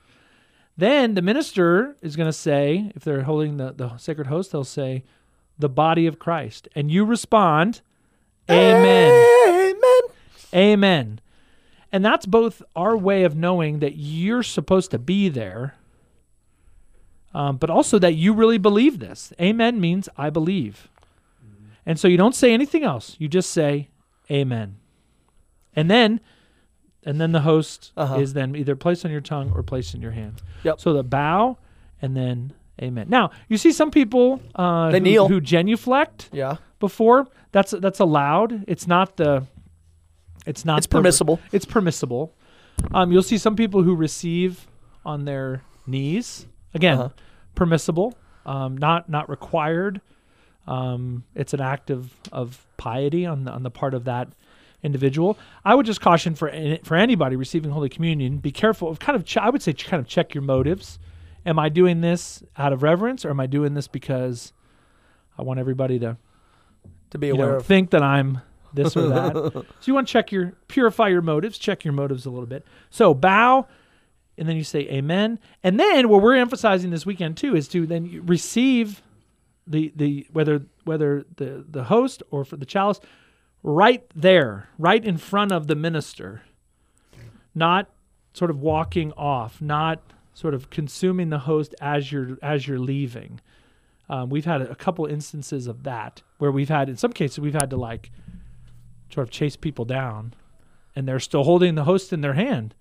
Then 0.77 1.15
the 1.15 1.23
minister 1.23 1.97
is 2.03 2.15
going 2.15 2.27
to 2.27 2.33
say, 2.33 2.91
if 2.95 3.03
they're 3.03 3.23
holding 3.23 3.57
the, 3.57 3.73
the 3.73 3.97
sacred 3.97 4.27
host, 4.27 4.51
they'll 4.51 4.63
say, 4.63 5.03
the 5.57 5.69
body 5.69 6.05
of 6.05 6.19
Christ. 6.19 6.67
And 6.75 6.91
you 6.91 7.03
respond, 7.03 7.81
Amen. 8.49 9.36
Amen. 10.53 11.19
And 11.91 12.03
that's 12.03 12.25
both 12.25 12.61
our 12.75 12.97
way 12.97 13.23
of 13.23 13.35
knowing 13.35 13.79
that 13.79 13.95
you're 13.95 14.43
supposed 14.43 14.91
to 14.91 14.99
be 14.99 15.29
there, 15.29 15.75
um, 17.33 17.57
but 17.57 17.69
also 17.69 17.99
that 17.99 18.13
you 18.15 18.33
really 18.33 18.57
believe 18.57 18.99
this. 18.99 19.31
Amen 19.39 19.79
means 19.79 20.09
I 20.17 20.29
believe. 20.29 20.89
And 21.85 21.97
so 21.97 22.07
you 22.09 22.17
don't 22.17 22.35
say 22.35 22.53
anything 22.53 22.83
else. 22.83 23.15
You 23.19 23.27
just 23.27 23.49
say 23.51 23.89
Amen. 24.29 24.75
And 25.75 25.89
then 25.89 26.19
and 27.05 27.21
then 27.21 27.31
the 27.31 27.41
host 27.41 27.93
Uh-huh. 27.95 28.15
is 28.19 28.33
then 28.33 28.55
either 28.55 28.75
placed 28.75 29.05
on 29.05 29.11
your 29.11 29.21
tongue 29.21 29.53
or 29.55 29.63
placed 29.63 29.95
in 29.95 30.01
your 30.01 30.11
hand. 30.11 30.41
Yep. 30.63 30.81
So 30.81 30.91
the 30.91 31.03
bow 31.03 31.57
and 32.01 32.17
then 32.17 32.51
amen. 32.81 33.07
Now, 33.09 33.31
you 33.47 33.57
see 33.57 33.71
some 33.71 33.89
people 33.91 34.41
uh, 34.55 34.91
They 34.91 34.97
who, 34.99 35.03
kneel. 35.03 35.27
who 35.29 35.39
genuflect 35.39 36.29
Yeah. 36.33 36.57
before. 36.79 37.27
That's 37.53 37.71
that's 37.71 37.99
allowed. 37.99 38.65
It's 38.67 38.85
not 38.87 39.15
the. 39.17 39.43
It's 40.47 40.65
not. 40.65 40.77
It's 40.79 40.87
permissible. 40.87 41.39
it's 41.51 41.65
permissible. 41.65 42.33
Um, 42.93 43.11
you'll 43.11 43.23
see 43.23 43.37
some 43.37 43.55
people 43.55 43.83
who 43.83 43.95
receive 43.95 44.67
on 45.05 45.25
their 45.25 45.61
knees. 45.85 46.47
Again, 46.73 46.97
Uh-huh. 46.97 47.09
permissible. 47.55 48.15
Um, 48.45 48.77
not 48.77 49.09
not 49.09 49.29
required. 49.29 50.01
Um, 50.67 51.23
it's 51.35 51.53
an 51.53 51.61
act 51.61 51.89
of, 51.89 52.13
of 52.31 52.65
piety 52.77 53.25
on 53.25 53.45
the 53.45 53.51
on 53.51 53.63
the 53.63 53.71
part 53.71 53.93
of 53.93 54.03
that 54.05 54.27
individual. 54.83 55.37
I 55.65 55.75
would 55.75 55.85
just 55.85 56.01
caution 56.01 56.35
for 56.35 56.49
any, 56.49 56.77
for 56.83 56.95
anybody 56.95 57.35
receiving 57.35 57.71
Holy 57.71 57.89
Communion, 57.89 58.37
be 58.37 58.51
careful 58.51 58.89
of 58.89 58.99
kind 58.99 59.15
of 59.15 59.25
ch- 59.25 59.37
I 59.37 59.49
would 59.49 59.61
say 59.61 59.73
ch- 59.73 59.85
kind 59.87 59.99
of 59.99 60.07
check 60.07 60.33
your 60.33 60.43
motives. 60.43 60.99
Am 61.45 61.57
I 61.57 61.69
doing 61.69 62.01
this 62.01 62.43
out 62.57 62.73
of 62.73 62.83
reverence, 62.83 63.23
or 63.25 63.29
am 63.29 63.39
I 63.39 63.47
doing 63.47 63.73
this 63.73 63.87
because 63.87 64.51
I 65.37 65.41
want 65.43 65.59
everybody 65.59 65.97
to 65.99 66.17
To 67.11 67.17
be 67.17 67.27
you 67.27 67.33
aware 67.33 67.53
know, 67.53 67.59
think 67.59 67.89
that 67.91 68.03
I'm 68.03 68.41
this 68.73 68.95
or 68.95 69.07
that. 69.07 69.33
so 69.53 69.65
you 69.85 69.93
want 69.93 70.07
to 70.07 70.11
check 70.11 70.31
your 70.31 70.53
purify 70.67 71.07
your 71.07 71.21
motives, 71.21 71.57
check 71.57 71.83
your 71.83 71.93
motives 71.93 72.25
a 72.25 72.29
little 72.29 72.47
bit. 72.47 72.65
So 72.89 73.13
bow 73.13 73.67
and 74.37 74.47
then 74.47 74.55
you 74.55 74.63
say 74.63 74.81
amen. 74.81 75.39
And 75.63 75.79
then 75.79 76.09
what 76.09 76.21
we're 76.21 76.35
emphasizing 76.35 76.91
this 76.91 77.05
weekend 77.05 77.37
too 77.37 77.55
is 77.55 77.67
to 77.69 77.85
then 77.85 78.21
receive 78.25 79.01
the 79.65 79.91
the 79.95 80.27
whether 80.31 80.61
whether 80.85 81.25
the 81.37 81.65
the 81.67 81.85
host 81.85 82.23
or 82.31 82.45
for 82.45 82.55
the 82.55 82.65
chalice 82.65 82.99
right 83.63 84.03
there, 84.15 84.69
right 84.77 85.03
in 85.03 85.17
front 85.17 85.51
of 85.51 85.67
the 85.67 85.75
minister. 85.75 86.43
Not 87.55 87.89
sort 88.33 88.51
of 88.51 88.59
walking 88.59 89.11
off, 89.13 89.61
not 89.61 90.01
sort 90.33 90.53
of 90.53 90.69
consuming 90.69 91.29
the 91.29 91.39
host 91.39 91.73
as 91.81 92.11
you're 92.11 92.37
as 92.43 92.67
you're 92.67 92.79
leaving. 92.79 93.41
Um, 94.09 94.29
we've 94.29 94.45
had 94.45 94.61
a 94.61 94.75
couple 94.75 95.05
instances 95.05 95.67
of 95.67 95.83
that 95.83 96.21
where 96.37 96.51
we've 96.51 96.69
had, 96.69 96.87
in 96.87 96.95
some 96.95 97.11
cases, 97.11 97.39
we've 97.39 97.53
had 97.53 97.69
to 97.71 97.75
like 97.75 98.09
sort 99.13 99.25
of 99.27 99.31
chase 99.31 99.55
people 99.55 99.85
down, 99.85 100.33
and 100.95 101.07
they're 101.07 101.19
still 101.19 101.43
holding 101.43 101.75
the 101.75 101.83
host 101.83 102.11
in 102.13 102.21
their 102.21 102.33
hand, 102.33 102.73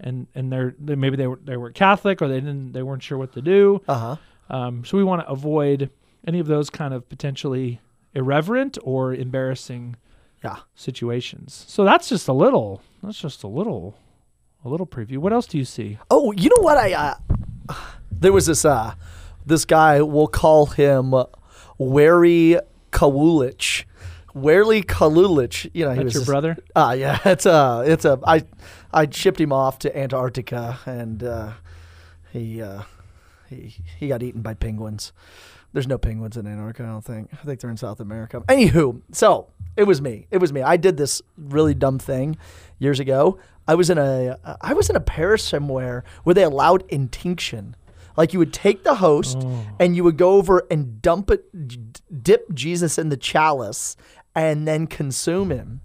and 0.00 0.26
and 0.34 0.52
they're 0.52 0.74
they, 0.78 0.94
maybe 0.94 1.16
they 1.16 1.26
were 1.26 1.40
they 1.44 1.56
were 1.56 1.70
Catholic 1.70 2.20
or 2.22 2.28
they 2.28 2.40
didn't 2.40 2.72
they 2.72 2.82
weren't 2.82 3.02
sure 3.02 3.18
what 3.18 3.32
to 3.34 3.42
do. 3.42 3.80
Uh 3.88 4.16
huh. 4.48 4.56
Um, 4.56 4.84
so 4.84 4.96
we 4.96 5.04
want 5.04 5.22
to 5.22 5.28
avoid 5.28 5.90
any 6.26 6.38
of 6.38 6.46
those 6.46 6.70
kind 6.70 6.94
of 6.94 7.08
potentially 7.08 7.80
irreverent 8.14 8.78
or 8.82 9.12
embarrassing 9.14 9.96
Yeah. 10.42 10.58
situations. 10.74 11.64
So 11.68 11.84
that's 11.84 12.08
just 12.08 12.28
a 12.28 12.32
little. 12.32 12.80
That's 13.02 13.18
just 13.20 13.42
a 13.42 13.48
little, 13.48 13.96
a 14.64 14.68
little 14.68 14.86
preview. 14.86 15.18
What 15.18 15.32
else 15.32 15.46
do 15.46 15.58
you 15.58 15.64
see? 15.64 15.98
Oh, 16.10 16.32
you 16.32 16.48
know 16.48 16.62
what? 16.62 16.76
I 16.78 16.92
uh, 16.92 17.74
there 18.10 18.32
was 18.32 18.46
this 18.46 18.64
uh, 18.64 18.94
this 19.44 19.64
guy. 19.64 20.00
We'll 20.02 20.26
call 20.28 20.66
him 20.66 21.12
Wary 21.78 22.58
Kawulich. 22.92 23.84
Wary 24.36 24.82
Kalulich. 24.82 25.70
You 25.72 25.86
know, 25.86 25.92
he 25.92 25.96
That's 25.96 26.04
was 26.04 26.14
your 26.14 26.24
brother. 26.24 26.58
Ah, 26.76 26.92
yeah, 26.92 27.18
it's 27.24 27.46
a, 27.46 27.82
it's 27.86 28.04
a. 28.04 28.20
I, 28.24 28.44
I 28.92 29.08
shipped 29.10 29.40
him 29.40 29.52
off 29.52 29.78
to 29.80 29.98
Antarctica, 29.98 30.78
and 30.84 31.24
uh, 31.24 31.52
he, 32.32 32.60
uh, 32.60 32.82
he, 33.48 33.74
he 33.98 34.08
got 34.08 34.22
eaten 34.22 34.42
by 34.42 34.54
penguins. 34.54 35.12
There's 35.72 35.88
no 35.88 35.98
penguins 35.98 36.36
in 36.36 36.46
Antarctica, 36.46 36.84
I 36.84 36.92
don't 36.92 37.04
think. 37.04 37.30
I 37.32 37.44
think 37.44 37.60
they're 37.60 37.70
in 37.70 37.76
South 37.76 38.00
America. 38.00 38.42
Anywho, 38.48 39.00
so 39.12 39.48
it 39.76 39.84
was 39.84 40.00
me. 40.00 40.26
It 40.30 40.38
was 40.38 40.52
me. 40.52 40.62
I 40.62 40.76
did 40.76 40.96
this 40.96 41.22
really 41.36 41.74
dumb 41.74 41.98
thing 41.98 42.36
years 42.78 43.00
ago. 43.00 43.38
I 43.66 43.74
was 43.74 43.90
in 43.90 43.98
a, 43.98 44.38
I 44.60 44.74
was 44.74 44.88
in 44.88 44.96
a 44.96 45.00
parish 45.00 45.42
somewhere 45.42 46.04
where 46.22 46.34
they 46.34 46.44
allowed 46.44 46.84
intinction. 46.88 47.74
Like 48.16 48.32
you 48.32 48.38
would 48.38 48.52
take 48.52 48.84
the 48.84 48.94
host 48.94 49.46
and 49.78 49.94
you 49.94 50.02
would 50.04 50.16
go 50.16 50.30
over 50.32 50.66
and 50.70 51.02
dump 51.02 51.30
it, 51.30 51.68
d- 51.68 51.78
dip 52.22 52.54
Jesus 52.54 52.96
in 52.96 53.10
the 53.10 53.16
chalice, 53.16 53.96
and 54.36 54.68
then 54.68 54.86
consume 54.86 55.50
him. 55.50 55.80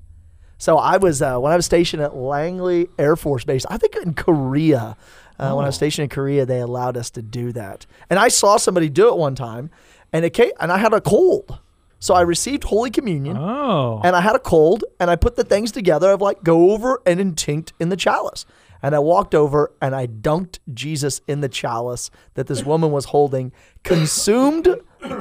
So 0.60 0.78
I 0.78 0.98
was 0.98 1.22
uh, 1.24 1.40
when 1.40 1.52
I 1.52 1.56
was 1.56 1.66
stationed 1.66 2.04
at 2.04 2.16
Langley 2.16 2.88
Air 3.00 3.16
Force 3.16 3.44
Base. 3.46 3.66
I 3.68 3.78
think 3.78 3.96
in 3.96 4.14
Korea. 4.14 4.96
Uh, 5.40 5.56
When 5.56 5.66
I 5.66 5.70
was 5.70 5.76
stationed 5.76 6.04
in 6.04 6.10
Korea, 6.10 6.46
they 6.46 6.60
allowed 6.60 6.96
us 6.98 7.10
to 7.12 7.24
do 7.24 7.52
that, 7.54 7.88
and 8.12 8.20
I 8.20 8.28
saw 8.28 8.58
somebody 8.58 8.90
do 8.90 9.08
it 9.08 9.18
one 9.18 9.34
time, 9.34 9.72
and 10.14 10.24
it 10.24 10.32
came, 10.36 10.52
and 10.60 10.72
I 10.72 10.78
had 10.78 10.94
a 10.94 11.02
cold, 11.02 11.58
so 11.98 12.14
I 12.14 12.22
received 12.22 12.66
Holy 12.66 12.92
Communion, 12.92 13.38
Oh, 13.38 14.02
and 14.04 14.16
I 14.16 14.22
had 14.22 14.36
a 14.36 14.40
cold, 14.40 14.84
and 15.00 15.10
I 15.10 15.16
put 15.16 15.38
the 15.38 15.44
things 15.44 15.72
together 15.72 16.12
of 16.12 16.22
like 16.22 16.44
go 16.44 16.70
over 16.72 17.02
and 17.08 17.20
intinct 17.20 17.74
in 17.80 17.90
the 17.90 17.96
chalice. 17.98 18.46
And 18.84 18.94
I 18.96 19.00
walked 19.00 19.36
over 19.36 19.72
and 19.80 19.96
I 19.96 20.08
dunked 20.08 20.58
Jesus 20.74 21.22
in 21.28 21.42
the 21.42 21.50
chalice 21.50 22.10
that 22.34 22.48
this 22.48 22.64
woman 22.66 22.92
was 22.92 23.06
holding, 23.06 23.52
consumed 23.84 24.68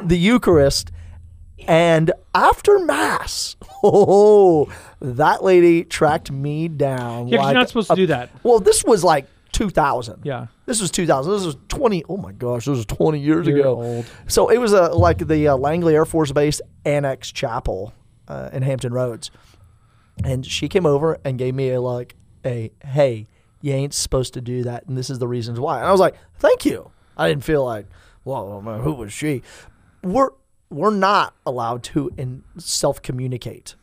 the 0.05 0.17
Eucharist, 0.19 0.91
and 1.69 2.13
after 2.35 2.79
Mass, 2.81 3.57
oh, 3.83 4.73
that 5.01 5.43
lady 5.43 5.85
tracked 5.85 6.31
me 6.31 6.69
down. 6.69 7.29
yeah, 7.29 7.39
'cause 7.39 7.45
like 7.47 7.53
you're 7.53 7.61
not 7.61 7.69
supposed 7.69 7.91
to 7.91 7.97
do 7.97 8.07
that. 8.09 8.31
Well, 8.43 8.61
this 8.61 8.85
was 8.85 9.03
like 9.05 9.27
2000. 9.53 10.21
Yeah, 10.25 10.47
This 10.67 10.81
was 10.81 10.91
2000. 10.91 11.33
This 11.33 11.45
was 11.45 11.57
20. 11.69 12.05
Oh 12.09 12.17
my 12.17 12.33
gosh, 12.33 12.67
this 12.67 12.77
was 12.77 12.87
20 12.87 13.19
years 13.19 13.47
You're 13.47 13.59
ago. 13.61 13.83
old. 13.83 14.07
So 14.29 14.49
it 14.49 14.59
was 14.59 14.73
a 14.73 14.89
like 14.91 15.27
the 15.27 15.49
uh, 15.49 15.57
Langley 15.57 15.95
Air 15.95 16.05
Force 16.05 16.33
Base 16.33 16.61
Annex 16.85 17.33
Chapel 17.33 17.93
uh, 18.29 18.51
in 18.53 18.63
Hampton 18.63 18.93
Roads, 18.93 19.31
and 20.25 20.45
she 20.47 20.69
came 20.69 20.87
over 20.87 21.19
and 21.25 21.39
gave 21.39 21.55
me 21.55 21.71
a 21.71 21.81
like 21.81 22.15
a 22.47 22.71
hey, 22.85 23.27
you 23.61 23.73
ain't 23.73 23.93
supposed 23.95 24.35
to 24.35 24.41
do 24.41 24.63
that, 24.65 24.87
and 24.87 24.97
this 24.97 25.11
is 25.11 25.19
the 25.19 25.29
reasons 25.29 25.59
why. 25.61 25.79
And 25.79 25.87
I 25.87 25.91
was 25.93 26.01
like, 26.01 26.15
thank 26.39 26.65
you. 26.65 26.91
I 27.17 27.29
didn't 27.29 27.45
feel 27.45 27.65
like, 27.65 27.87
well, 28.25 28.61
who 28.83 28.95
was 28.95 29.13
she? 29.13 29.43
We're 30.03 30.31
we're 30.71 30.95
not 30.95 31.35
allowed 31.45 31.83
to 31.85 32.11
in 32.17 32.43
self 32.59 33.03
communicate. 33.03 33.75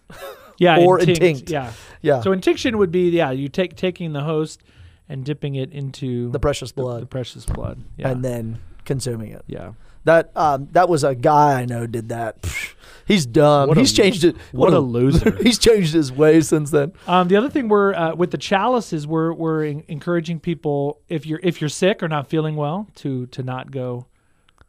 yeah, 0.57 0.77
Or 0.85 0.99
intinct, 0.99 1.21
intinct. 1.21 1.49
Yeah. 1.51 1.73
Yeah, 2.01 2.21
So 2.21 2.31
intinction 2.31 2.77
would 2.77 2.91
be 2.91 3.09
yeah, 3.09 3.31
you 3.31 3.49
take 3.49 3.75
taking 3.75 4.13
the 4.13 4.21
host 4.23 4.61
and 5.09 5.23
dipping 5.23 5.55
it 5.55 5.71
into 5.71 6.29
the 6.31 6.39
precious 6.39 6.71
blood, 6.71 7.03
the 7.03 7.07
precious 7.07 7.45
blood. 7.45 7.83
Yeah, 7.97 8.09
and 8.09 8.23
then 8.23 8.59
consuming 8.85 9.31
it. 9.31 9.43
yeah. 9.47 9.73
That 10.05 10.31
um, 10.37 10.69
that 10.71 10.87
was 10.87 11.03
a 11.03 11.15
guy 11.15 11.59
I 11.61 11.65
know 11.65 11.85
did 11.85 12.09
that. 12.09 12.45
He's 13.07 13.25
dumb. 13.25 13.69
What 13.69 13.77
a- 13.77 13.79
he's 13.81 13.93
changed 13.93 14.25
it. 14.25 14.35
what 14.51 14.73
a 14.73 14.79
loser. 14.79 15.31
he's 15.41 15.57
changed 15.57 15.93
his 15.93 16.11
ways 16.11 16.49
since 16.49 16.71
then. 16.71 16.91
Um, 17.07 17.29
the 17.29 17.37
other 17.37 17.49
thing 17.49 17.69
we're 17.69 17.93
uh, 17.93 18.13
with 18.15 18.31
the 18.31 18.37
chalices, 18.37 19.07
we're 19.07 19.31
we're 19.31 19.63
en- 19.63 19.83
encouraging 19.87 20.41
people 20.41 20.99
if 21.07 21.25
you're 21.25 21.39
if 21.41 21.61
you're 21.61 21.69
sick 21.69 22.03
or 22.03 22.09
not 22.09 22.27
feeling 22.27 22.57
well 22.57 22.87
to 22.95 23.25
to 23.27 23.43
not 23.43 23.71
go 23.71 24.07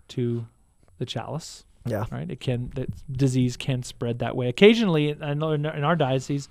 to 0.09 0.47
the 0.99 1.05
chalice. 1.07 1.65
Yeah. 1.91 2.05
Right. 2.11 2.31
It 2.31 2.41
can 2.41 2.71
that 2.75 2.89
disease 3.13 3.57
can 3.57 3.83
spread 3.83 4.19
that 4.21 4.37
way. 4.37 4.49
Occasionally, 4.49 5.17
I 5.21 5.35
know 5.35 5.53
in, 5.53 5.67
our 5.67 5.97
diocese, 5.97 6.49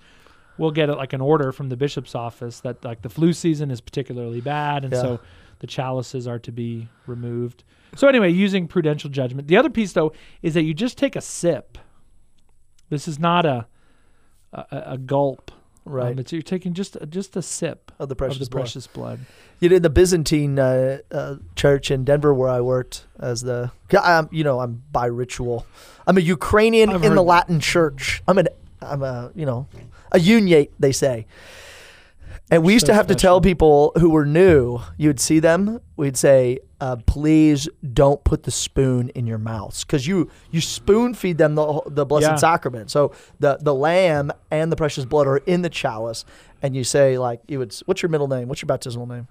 we'll 0.57 0.71
get 0.71 0.89
uh, 0.89 0.95
like 0.95 1.13
an 1.13 1.21
order 1.21 1.51
from 1.51 1.69
the 1.69 1.77
bishop's 1.77 2.15
office 2.15 2.59
that 2.61 2.83
like 2.83 3.01
the 3.01 3.09
flu 3.09 3.33
season 3.33 3.71
is 3.71 3.81
particularly 3.81 4.41
bad, 4.41 4.83
and 4.83 4.93
Yeah. 4.93 5.01
so 5.01 5.19
the 5.59 5.67
chalices 5.67 6.27
are 6.27 6.39
to 6.39 6.51
be 6.51 6.87
removed. 7.07 7.63
So 7.95 8.07
anyway, 8.07 8.31
using 8.31 8.67
prudential 8.67 9.09
judgment. 9.09 9.47
The 9.47 9.57
other 9.57 9.69
piece 9.69 9.93
though 9.93 10.13
is 10.41 10.53
that 10.53 10.63
you 10.63 10.73
just 10.73 10.97
take 10.97 11.15
a 11.15 11.21
sip. 11.21 11.77
This 12.89 13.07
is 13.07 13.19
not 13.19 13.45
a 13.45 13.67
a, 14.53 14.83
a 14.93 14.97
gulp. 14.97 15.51
Right. 15.89 16.11
Um, 16.11 16.19
it's, 16.19 16.31
you're 16.31 16.41
taking 16.41 16.73
just 16.73 16.97
just 17.09 17.35
a 17.35 17.41
sip 17.41 17.91
Of 17.99 18.09
the 18.09 18.15
precious 18.15 18.41
of 18.41 18.47
the 18.47 18.51
blood. 18.51 18.61
precious 18.61 18.87
blood. 18.87 19.19
You 19.59 19.69
know, 19.69 19.77
in 19.77 19.81
the 19.81 19.89
Byzantine 19.89 20.59
uh, 20.59 20.99
uh, 21.11 21.35
church 21.55 21.89
in 21.89 22.03
Denver, 22.03 22.33
where 22.33 22.49
I 22.49 22.61
worked 22.61 23.05
as 23.19 23.41
the, 23.41 23.71
I'm, 23.91 24.29
you 24.31 24.43
know, 24.43 24.59
I'm 24.59 24.83
bi-ritual. 24.91 25.65
I'm 26.05 26.17
a 26.17 26.21
Ukrainian 26.21 26.91
I've 26.91 27.03
in 27.03 27.15
the 27.15 27.23
Latin 27.23 27.59
church. 27.59 28.21
I'm 28.27 28.37
an, 28.37 28.49
I'm 28.81 29.01
a, 29.01 29.31
you 29.33 29.45
know, 29.47 29.67
a 30.11 30.19
uniate, 30.19 30.69
they 30.79 30.91
say. 30.91 31.25
And 32.49 32.63
we 32.63 32.73
used 32.73 32.85
So 32.85 32.93
to 32.93 32.95
have 32.95 33.07
to 33.07 33.15
tell 33.15 33.41
people 33.41 33.91
who 33.99 34.09
were 34.09 34.25
new, 34.25 34.79
you'd 34.97 35.19
see 35.19 35.39
them, 35.39 35.81
we'd 35.97 36.15
say, 36.15 36.59
uh, 36.79 36.95
please 37.05 37.67
don't 37.93 38.23
put 38.23 38.43
the 38.43 38.51
spoon 38.51 39.09
in 39.09 39.27
your 39.27 39.37
mouths. 39.37 39.83
Because 39.83 40.07
you, 40.07 40.29
you 40.49 40.61
spoon 40.61 41.13
feed 41.13 41.37
them 41.37 41.55
the, 41.55 41.81
the 41.87 42.05
Blessed 42.05 42.27
Yeah. 42.27 42.35
Sacrament. 42.35 42.89
So 42.89 43.11
the, 43.39 43.57
the 43.59 43.73
lamb 43.73 44.31
and 44.49 44.71
the 44.71 44.77
precious 44.77 45.03
blood 45.03 45.27
are 45.27 45.37
in 45.37 45.61
the 45.61 45.69
chalice. 45.69 46.23
And 46.61 46.73
you 46.75 46.85
say, 46.85 47.17
like, 47.17 47.41
you 47.47 47.59
would, 47.59 47.75
what's 47.85 48.01
your 48.01 48.09
middle 48.09 48.29
name? 48.29 48.47
What's 48.47 48.61
your 48.61 48.67
baptismal 48.67 49.07
name? 49.07 49.27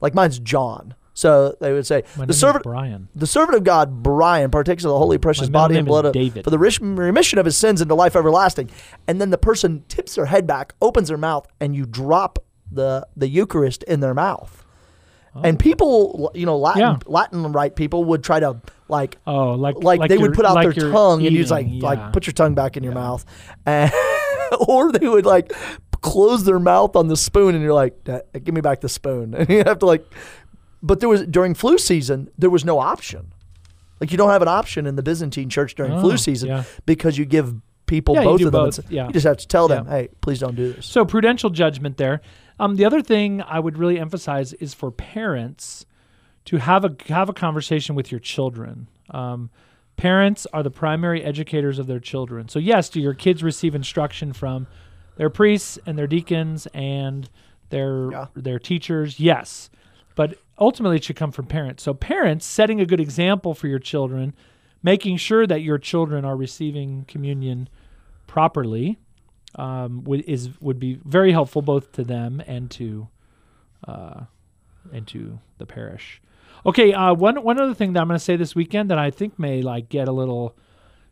Like 0.00 0.12
mine's 0.12 0.40
John. 0.40 0.94
So 1.16 1.56
they 1.60 1.72
would 1.72 1.86
say, 1.86 2.02
My 2.16 2.26
the 2.26 2.32
servant, 2.32 2.64
Brian. 2.64 3.08
the 3.14 3.26
servant 3.26 3.56
of 3.56 3.62
God, 3.64 4.02
Brian, 4.02 4.50
partakes 4.50 4.84
of 4.84 4.88
the 4.90 4.98
holy 4.98 5.16
precious 5.16 5.48
body 5.48 5.76
and 5.76 5.86
blood 5.86 6.04
of, 6.04 6.12
David. 6.12 6.42
for 6.42 6.50
the 6.50 6.58
remission 6.58 7.38
of 7.38 7.44
his 7.44 7.56
sins 7.56 7.80
into 7.80 7.94
life 7.94 8.16
everlasting. 8.16 8.68
And 9.06 9.20
then 9.20 9.30
the 9.30 9.38
person 9.38 9.84
tips 9.88 10.16
their 10.16 10.26
head 10.26 10.44
back, 10.46 10.74
opens 10.82 11.08
their 11.08 11.16
mouth, 11.16 11.46
and 11.60 11.74
you 11.74 11.86
drop 11.86 12.40
the 12.72 13.06
the 13.16 13.28
Eucharist 13.28 13.84
in 13.84 14.00
their 14.00 14.14
mouth. 14.14 14.60
And 15.42 15.58
people, 15.58 16.30
you 16.34 16.46
know, 16.46 16.56
Latin 16.56 16.82
Oh. 16.82 16.90
Yeah. 16.92 16.98
Latin 17.06 17.50
rite 17.52 17.74
people 17.76 18.04
would 18.04 18.22
try 18.24 18.38
to 18.40 18.60
like 18.88 19.18
Oh, 19.26 19.52
like 19.54 19.76
like, 19.82 20.08
they 20.08 20.16
would 20.18 20.32
put 20.34 20.44
out 20.44 20.54
like 20.54 20.74
their 20.74 20.90
tongue 20.92 21.24
and 21.26 21.34
use 21.34 21.50
like 21.50 21.66
eating, 21.66 21.80
like 21.80 22.12
put 22.12 22.26
your 22.26 22.34
tongue 22.34 22.54
back 22.54 22.76
in 22.76 22.82
your 22.84 22.92
Yeah. 22.92 23.00
mouth, 23.00 23.24
and, 23.66 23.92
or 24.68 24.90
they 24.92 25.08
would 25.08 25.26
like 25.26 25.52
close 26.02 26.44
their 26.44 26.58
mouth 26.60 26.94
on 26.96 27.08
the 27.08 27.16
spoon, 27.16 27.54
and 27.54 27.64
you're 27.64 27.72
like, 27.74 27.96
"Uh, 28.08 28.20
"Give 28.44 28.54
me 28.54 28.60
back 28.60 28.80
the 28.80 28.88
spoon," 28.88 29.34
and 29.38 29.48
you 29.48 29.62
have 29.64 29.78
to 29.80 29.86
like. 29.86 30.04
But 30.86 31.00
there 31.00 31.08
was 31.08 31.22
during 31.26 31.54
flu 31.54 31.78
season, 31.78 32.28
there 32.36 32.50
was 32.50 32.64
no 32.64 32.78
option. 32.78 33.32
Like 34.00 34.10
you 34.12 34.18
don't 34.18 34.30
have 34.30 34.42
an 34.42 34.48
option 34.48 34.86
in 34.86 34.96
the 34.96 35.02
Byzantine 35.02 35.48
church 35.48 35.74
during 35.74 35.92
Oh, 35.92 36.00
flu 36.00 36.16
season 36.18 36.48
yeah. 36.50 36.64
because 36.84 37.16
you 37.16 37.24
give 37.24 37.54
people 37.86 38.14
Yeah, 38.16 38.24
both 38.24 38.40
of 38.42 38.52
them. 38.52 38.64
both, 38.64 38.90
yeah. 38.90 39.06
You 39.06 39.12
just 39.14 39.26
have 39.26 39.38
to 39.38 39.48
tell 39.48 39.66
them. 39.66 39.86
"Hey, 39.86 40.08
please 40.20 40.40
don't 40.40 40.54
do 40.56 40.74
this." 40.74 40.84
So 40.86 41.04
prudential 41.06 41.48
judgment 41.50 41.96
there. 41.96 42.20
Um, 42.60 42.76
the 42.76 42.84
other 42.84 43.00
thing 43.02 43.40
I 43.42 43.58
would 43.60 43.78
really 43.78 43.98
emphasize 43.98 44.52
is 44.54 44.74
for 44.74 44.90
parents 44.90 45.86
to 46.46 46.58
have 46.58 46.84
a 46.84 46.94
have 47.08 47.28
a 47.30 47.32
conversation 47.32 47.94
with 47.94 48.10
your 48.12 48.20
children. 48.20 48.88
Um, 49.10 49.48
parents 49.96 50.46
are 50.52 50.62
the 50.62 50.70
primary 50.70 51.22
educators 51.24 51.78
of 51.78 51.86
their 51.86 52.00
children. 52.00 52.48
So 52.48 52.58
yes, 52.58 52.90
do 52.90 53.00
your 53.00 53.14
kids 53.14 53.42
receive 53.42 53.74
instruction 53.74 54.32
from 54.34 54.66
their 55.16 55.30
priests 55.30 55.78
and 55.86 55.96
their 55.96 56.06
deacons 56.08 56.66
and 56.74 57.30
their 57.70 58.10
Yeah. 58.10 58.26
their 58.34 58.58
teachers? 58.58 59.18
Yes, 59.20 59.70
but 60.14 60.36
ultimately 60.58 60.96
it 60.96 61.04
should 61.04 61.16
come 61.16 61.32
from 61.32 61.46
parents. 61.46 61.82
So 61.82 61.94
parents 61.94 62.46
setting 62.46 62.80
a 62.80 62.86
good 62.86 63.00
example 63.00 63.54
for 63.54 63.68
your 63.68 63.78
children, 63.78 64.34
making 64.82 65.16
sure 65.16 65.46
that 65.46 65.62
your 65.62 65.78
children 65.78 66.24
are 66.24 66.36
receiving 66.36 67.04
communion 67.06 67.68
properly 68.26 68.98
um, 69.56 70.02
would 70.04 70.22
is 70.22 70.50
would 70.60 70.78
be 70.78 71.00
very 71.04 71.32
helpful 71.32 71.62
both 71.62 71.92
to 71.92 72.04
them 72.04 72.42
and 72.46 72.70
to 72.72 73.08
uh, 73.86 74.22
into 74.92 75.38
the 75.58 75.66
parish. 75.66 76.20
Okay, 76.66 76.92
uh, 76.92 77.14
one 77.14 77.42
one 77.42 77.60
other 77.60 77.74
thing 77.74 77.92
that 77.92 78.00
I'm 78.00 78.08
going 78.08 78.18
to 78.18 78.24
say 78.24 78.36
this 78.36 78.54
weekend 78.54 78.90
that 78.90 78.98
I 78.98 79.10
think 79.10 79.38
may 79.38 79.62
like 79.62 79.88
get 79.88 80.08
a 80.08 80.12
little 80.12 80.56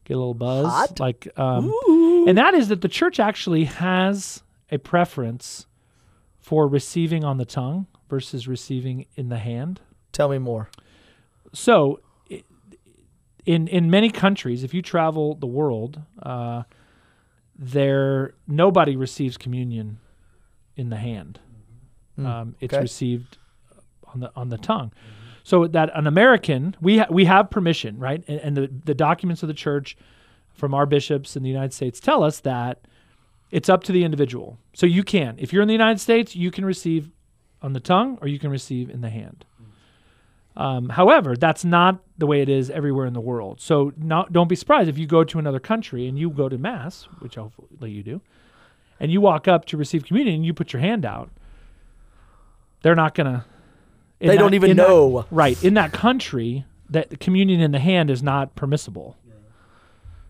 get 0.04 0.14
a 0.14 0.18
little 0.18 0.34
buzz, 0.34 0.66
Hot? 0.66 1.00
like, 1.00 1.28
um, 1.36 1.72
and 2.26 2.36
that 2.38 2.54
is 2.54 2.68
that 2.68 2.80
the 2.80 2.88
church 2.88 3.20
actually 3.20 3.64
has 3.64 4.42
a 4.70 4.78
preference 4.78 5.66
for 6.40 6.66
receiving 6.66 7.24
on 7.24 7.36
the 7.36 7.44
tongue 7.44 7.86
versus 8.12 8.46
receiving 8.46 9.06
in 9.16 9.30
the 9.30 9.38
hand. 9.38 9.80
Tell 10.12 10.28
me 10.28 10.36
more. 10.36 10.68
So, 11.54 12.00
in 13.46 13.68
in 13.68 13.90
many 13.90 14.10
countries, 14.10 14.62
if 14.64 14.74
you 14.74 14.82
travel 14.82 15.34
the 15.34 15.46
world, 15.46 16.02
uh, 16.22 16.64
there 17.58 18.34
nobody 18.46 18.96
receives 18.96 19.38
communion 19.38 19.98
in 20.76 20.90
the 20.90 20.96
hand. 20.96 21.40
Um, 22.18 22.54
it's 22.60 22.74
okay. 22.74 22.82
received 22.82 23.38
on 24.12 24.20
the 24.20 24.30
on 24.36 24.50
the 24.50 24.58
tongue. 24.58 24.92
So 25.42 25.66
that 25.66 25.90
an 25.94 26.06
American, 26.06 26.76
we 26.82 26.98
ha- 26.98 27.10
we 27.10 27.24
have 27.24 27.48
permission, 27.48 27.98
right? 27.98 28.22
And, 28.28 28.40
and 28.40 28.56
the 28.58 28.70
the 28.84 28.94
documents 28.94 29.42
of 29.42 29.48
the 29.48 29.54
church 29.54 29.96
from 30.52 30.74
our 30.74 30.84
bishops 30.84 31.34
in 31.34 31.42
the 31.42 31.48
United 31.48 31.72
States 31.72 31.98
tell 31.98 32.22
us 32.22 32.40
that 32.40 32.86
it's 33.50 33.70
up 33.70 33.82
to 33.84 33.92
the 33.92 34.04
individual. 34.04 34.58
So 34.74 34.84
you 34.84 35.02
can, 35.02 35.36
if 35.38 35.50
you're 35.50 35.62
in 35.62 35.68
the 35.68 35.80
United 35.82 36.00
States, 36.00 36.36
you 36.36 36.50
can 36.50 36.66
receive 36.66 37.10
on 37.62 37.72
the 37.72 37.80
tongue 37.80 38.18
or 38.20 38.28
you 38.28 38.38
can 38.38 38.50
receive 38.50 38.90
in 38.90 39.00
the 39.00 39.10
hand. 39.10 39.44
Um, 40.54 40.90
however, 40.90 41.34
that's 41.36 41.64
not 41.64 42.00
the 42.18 42.26
way 42.26 42.42
it 42.42 42.48
is 42.50 42.68
everywhere 42.68 43.06
in 43.06 43.14
the 43.14 43.20
world. 43.20 43.60
So 43.60 43.92
not, 43.96 44.32
don't 44.34 44.48
be 44.48 44.56
surprised 44.56 44.88
if 44.90 44.98
you 44.98 45.06
go 45.06 45.24
to 45.24 45.38
another 45.38 45.60
country 45.60 46.06
and 46.06 46.18
you 46.18 46.28
go 46.28 46.48
to 46.50 46.58
mass, 46.58 47.04
which 47.20 47.36
hopefully 47.36 47.90
you 47.90 48.02
do, 48.02 48.20
and 49.00 49.10
you 49.10 49.20
walk 49.22 49.48
up 49.48 49.64
to 49.66 49.78
receive 49.78 50.04
communion 50.04 50.34
and 50.36 50.44
you 50.44 50.52
put 50.52 50.72
your 50.74 50.80
hand 50.80 51.06
out. 51.06 51.30
They're 52.82 52.94
not 52.94 53.14
gonna. 53.14 53.46
They 54.18 54.28
that- 54.28 54.38
don't 54.38 54.54
even 54.54 54.72
in 54.72 54.76
that- 54.76 54.88
know. 54.88 55.24
right 55.30 55.62
in 55.64 55.74
that 55.74 55.92
country 55.92 56.64
that 56.90 57.18
communion 57.20 57.60
in 57.60 57.70
the 57.72 57.78
hand 57.78 58.10
is 58.10 58.22
not 58.22 58.54
permissible. 58.54 59.16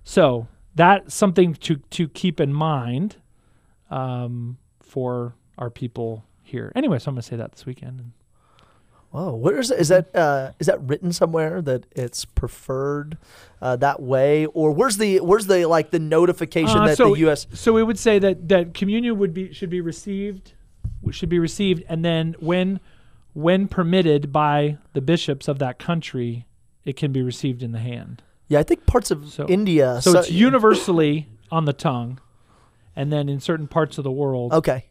So 0.04 0.46
that's 0.74 1.14
something 1.14 1.54
to 1.54 1.76
to 1.90 2.08
keep 2.08 2.38
in 2.40 2.52
mind 2.52 3.16
um, 3.90 4.58
for 4.80 5.34
our 5.58 5.70
people 5.70 6.24
here. 6.52 6.72
Anyway, 6.76 6.98
so 6.98 7.08
I'm 7.08 7.14
gonna 7.16 7.22
say 7.22 7.36
that 7.36 7.52
this 7.52 7.66
weekend. 7.66 8.12
Whoa, 9.10 9.34
where 9.34 9.58
is 9.58 9.70
is 9.70 9.88
that? 9.88 10.14
Uh, 10.16 10.52
is 10.58 10.68
that 10.68 10.80
written 10.82 11.12
somewhere 11.12 11.60
that 11.60 11.84
it's 11.92 12.24
preferred 12.24 13.18
uh, 13.60 13.76
that 13.76 14.00
way, 14.00 14.46
or 14.46 14.70
where's 14.72 14.96
the 14.96 15.20
where's 15.20 15.46
the 15.48 15.66
like 15.66 15.90
the 15.90 15.98
notification 15.98 16.78
Uh, 16.78 16.86
that 16.86 16.96
so, 16.96 17.12
the 17.12 17.20
U.S. 17.20 17.46
So 17.52 17.74
we 17.74 17.82
would 17.82 17.98
say 17.98 18.18
that 18.20 18.48
that 18.48 18.72
communion 18.72 19.18
would 19.18 19.34
be 19.34 19.52
should 19.52 19.68
be 19.68 19.82
received, 19.82 20.54
should 21.10 21.28
be 21.28 21.38
received, 21.38 21.84
and 21.90 22.02
then 22.02 22.36
when 22.40 22.80
when 23.34 23.68
permitted 23.68 24.32
by 24.32 24.78
the 24.94 25.02
bishops 25.02 25.46
of 25.46 25.58
that 25.58 25.78
country, 25.78 26.46
it 26.86 26.96
can 26.96 27.12
be 27.12 27.20
received 27.20 27.62
in 27.62 27.72
the 27.72 27.80
hand. 27.80 28.22
Yeah, 28.48 28.60
I 28.60 28.62
think 28.62 28.86
parts 28.86 29.10
of 29.10 29.28
So- 29.28 29.46
India. 29.46 30.00
So 30.00 30.18
it's 30.18 30.30
universally 30.30 31.28
on 31.50 31.66
the 31.66 31.72
tongue, 31.74 32.18
and 32.96 33.12
then 33.12 33.28
in 33.28 33.40
certain 33.40 33.66
parts 33.68 33.98
of 33.98 34.04
the 34.04 34.10
world, 34.10 34.54
okay. 34.54 34.86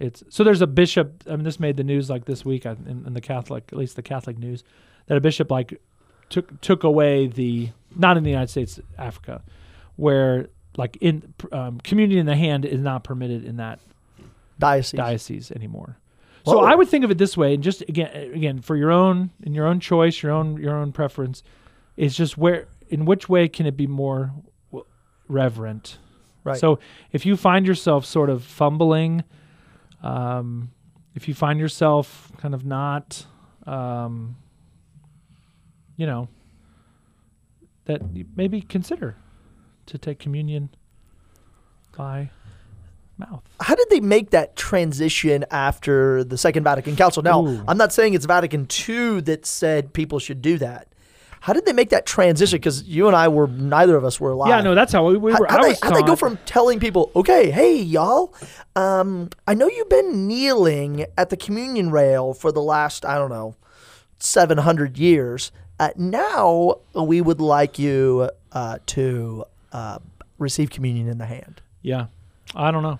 It's 0.00 0.22
so 0.28 0.44
there's 0.44 0.62
a 0.62 0.66
bishop. 0.66 1.24
I 1.26 1.36
mean, 1.36 1.44
this 1.44 1.58
made 1.58 1.76
the 1.76 1.84
news 1.84 2.08
like 2.08 2.24
this 2.24 2.44
week 2.44 2.64
in, 2.64 3.04
in 3.06 3.14
the 3.14 3.20
Catholic, 3.20 3.68
at 3.72 3.78
least 3.78 3.96
the 3.96 4.02
Catholic 4.02 4.38
news, 4.38 4.64
that 5.06 5.16
a 5.16 5.20
bishop 5.20 5.50
like 5.50 5.80
took 6.28 6.60
took 6.60 6.84
away 6.84 7.26
the 7.26 7.70
not 7.96 8.16
in 8.16 8.22
the 8.22 8.30
United 8.30 8.50
States, 8.50 8.80
Africa, 8.96 9.42
where 9.96 10.48
like 10.76 10.96
in 11.00 11.34
um, 11.52 11.80
communion 11.80 12.20
in 12.20 12.26
the 12.26 12.36
hand 12.36 12.64
is 12.64 12.80
not 12.80 13.02
permitted 13.02 13.44
in 13.44 13.56
that 13.56 13.80
Diocese. 14.58 14.96
diocese 14.96 15.50
anymore. 15.50 15.96
So 16.44 16.58
Whoa. 16.58 16.64
I 16.64 16.74
would 16.74 16.88
think 16.88 17.04
of 17.04 17.10
it 17.10 17.18
this 17.18 17.36
way, 17.36 17.54
and 17.54 17.62
just 17.62 17.82
again, 17.82 18.32
again 18.32 18.60
for 18.60 18.76
your 18.76 18.92
own 18.92 19.30
in 19.42 19.54
your 19.54 19.66
own 19.66 19.80
choice, 19.80 20.22
your 20.22 20.32
own 20.32 20.56
your 20.58 20.76
own 20.76 20.92
preference, 20.92 21.42
is 21.96 22.16
just 22.16 22.38
where 22.38 22.68
in 22.88 23.04
which 23.04 23.28
way 23.28 23.48
can 23.48 23.66
it 23.66 23.76
be 23.76 23.86
more 23.86 24.32
reverent. 25.28 25.98
Right. 26.44 26.58
So 26.58 26.78
if 27.12 27.26
you 27.26 27.36
find 27.36 27.66
yourself 27.66 28.06
sort 28.06 28.30
of 28.30 28.42
fumbling, 28.44 29.24
um, 30.02 30.70
if 31.14 31.28
you 31.28 31.34
find 31.34 31.58
yourself 31.58 32.30
kind 32.38 32.54
of 32.54 32.64
not, 32.64 33.26
um, 33.66 34.36
you 35.96 36.06
know, 36.06 36.28
that 37.86 38.02
you 38.14 38.26
maybe 38.36 38.60
consider 38.60 39.16
to 39.86 39.98
take 39.98 40.18
communion 40.18 40.70
by 41.96 42.30
mouth. 43.18 43.42
How 43.60 43.74
did 43.74 43.88
they 43.90 44.00
make 44.00 44.30
that 44.30 44.56
transition 44.56 45.44
after 45.50 46.22
the 46.22 46.38
Second 46.38 46.64
Vatican 46.64 46.96
Council? 46.96 47.22
Now, 47.22 47.44
Ooh. 47.44 47.64
I'm 47.66 47.78
not 47.78 47.92
saying 47.92 48.14
it's 48.14 48.26
Vatican 48.26 48.68
II 48.88 49.20
that 49.22 49.44
said 49.44 49.92
people 49.92 50.18
should 50.18 50.40
do 50.40 50.58
that. 50.58 50.88
How 51.40 51.52
did 51.52 51.66
they 51.66 51.72
make 51.72 51.90
that 51.90 52.06
transition? 52.06 52.56
Because 52.56 52.82
you 52.84 53.06
and 53.06 53.16
I 53.16 53.28
were 53.28 53.46
neither 53.46 53.96
of 53.96 54.04
us 54.04 54.20
were 54.20 54.32
alive. 54.32 54.48
Yeah, 54.48 54.60
no, 54.60 54.74
that's 54.74 54.92
how 54.92 55.06
we, 55.06 55.16
we 55.16 55.32
were. 55.32 55.46
how'd 55.48 55.64
I 55.64 55.74
they, 55.74 56.00
they 56.00 56.02
go 56.02 56.16
from 56.16 56.38
telling 56.46 56.80
people, 56.80 57.10
okay, 57.14 57.50
hey, 57.50 57.76
y'all, 57.80 58.34
um, 58.76 59.30
I 59.46 59.54
know 59.54 59.68
you've 59.68 59.88
been 59.88 60.26
kneeling 60.26 61.06
at 61.16 61.30
the 61.30 61.36
communion 61.36 61.90
rail 61.90 62.34
for 62.34 62.50
the 62.52 62.62
last, 62.62 63.04
I 63.04 63.18
don't 63.18 63.30
know, 63.30 63.54
700 64.18 64.98
years. 64.98 65.52
Uh, 65.80 65.90
now 65.96 66.76
we 66.94 67.20
would 67.20 67.40
like 67.40 67.78
you 67.78 68.30
uh, 68.52 68.78
to 68.86 69.44
uh, 69.72 69.98
receive 70.38 70.70
communion 70.70 71.08
in 71.08 71.18
the 71.18 71.26
hand. 71.26 71.60
Yeah, 71.82 72.06
I 72.54 72.70
don't 72.70 72.82
know. 72.82 72.98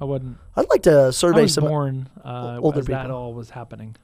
I 0.00 0.04
wouldn't. 0.04 0.36
I'd 0.56 0.68
like 0.68 0.82
to 0.82 1.06
I 1.06 1.10
survey 1.10 1.42
was 1.42 1.54
some. 1.54 1.64
born 1.64 2.08
uh, 2.24 2.58
older 2.60 2.80
as 2.80 2.86
that 2.86 3.10
all 3.10 3.32
was 3.32 3.50
happening. 3.50 3.96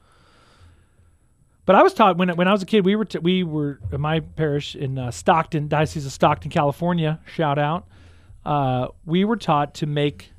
But 1.65 1.75
I 1.75 1.83
was 1.83 1.93
taught 1.93 2.17
when 2.17 2.29
when 2.29 2.47
I 2.47 2.51
was 2.51 2.63
a 2.63 2.65
kid. 2.65 2.85
We 2.85 2.95
were 2.95 3.05
t- 3.05 3.19
we 3.19 3.43
were 3.43 3.79
in 3.91 4.01
my 4.01 4.19
parish 4.19 4.75
in 4.75 4.97
uh, 4.97 5.11
Stockton, 5.11 5.67
Diocese 5.67 6.05
of 6.05 6.11
Stockton, 6.11 6.49
California. 6.51 7.19
Shout 7.35 7.59
out. 7.59 7.87
Uh, 8.43 8.87
we 9.05 9.23
were 9.25 9.37
taught 9.37 9.75
to 9.75 9.85
make, 9.85 10.31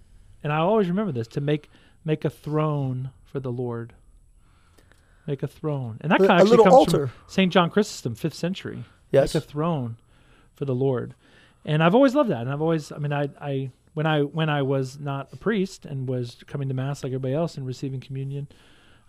and 0.42 0.52
I 0.52 0.58
always 0.58 0.88
remember 0.88 1.12
this: 1.12 1.28
to 1.28 1.40
make 1.40 1.70
make 2.04 2.24
a 2.24 2.30
throne 2.30 3.10
for 3.24 3.40
the 3.40 3.52
Lord. 3.52 3.94
Make 5.26 5.44
a 5.44 5.46
throne, 5.46 5.98
and 6.00 6.10
that 6.10 6.18
kind 6.18 6.40
of 6.40 6.48
little 6.48 6.64
comes 6.64 6.74
altar. 6.74 7.06
from 7.06 7.28
Saint 7.28 7.52
John 7.52 7.70
Chrysostom, 7.70 8.16
fifth 8.16 8.34
century. 8.34 8.84
Yes. 9.12 9.34
Make 9.34 9.44
a 9.44 9.46
throne 9.46 9.98
for 10.54 10.64
the 10.64 10.74
Lord, 10.74 11.14
and 11.64 11.82
I've 11.84 11.94
always 11.94 12.16
loved 12.16 12.30
that. 12.30 12.40
And 12.40 12.50
I've 12.50 12.60
always, 12.60 12.90
I 12.90 12.98
mean, 12.98 13.12
I, 13.12 13.28
I 13.40 13.70
when 13.94 14.06
I 14.06 14.22
when 14.22 14.48
I 14.48 14.62
was 14.62 14.98
not 14.98 15.28
a 15.32 15.36
priest 15.36 15.86
and 15.86 16.08
was 16.08 16.42
coming 16.48 16.66
to 16.68 16.74
mass 16.74 17.04
like 17.04 17.10
everybody 17.10 17.34
else 17.34 17.56
and 17.56 17.64
receiving 17.64 18.00
communion, 18.00 18.48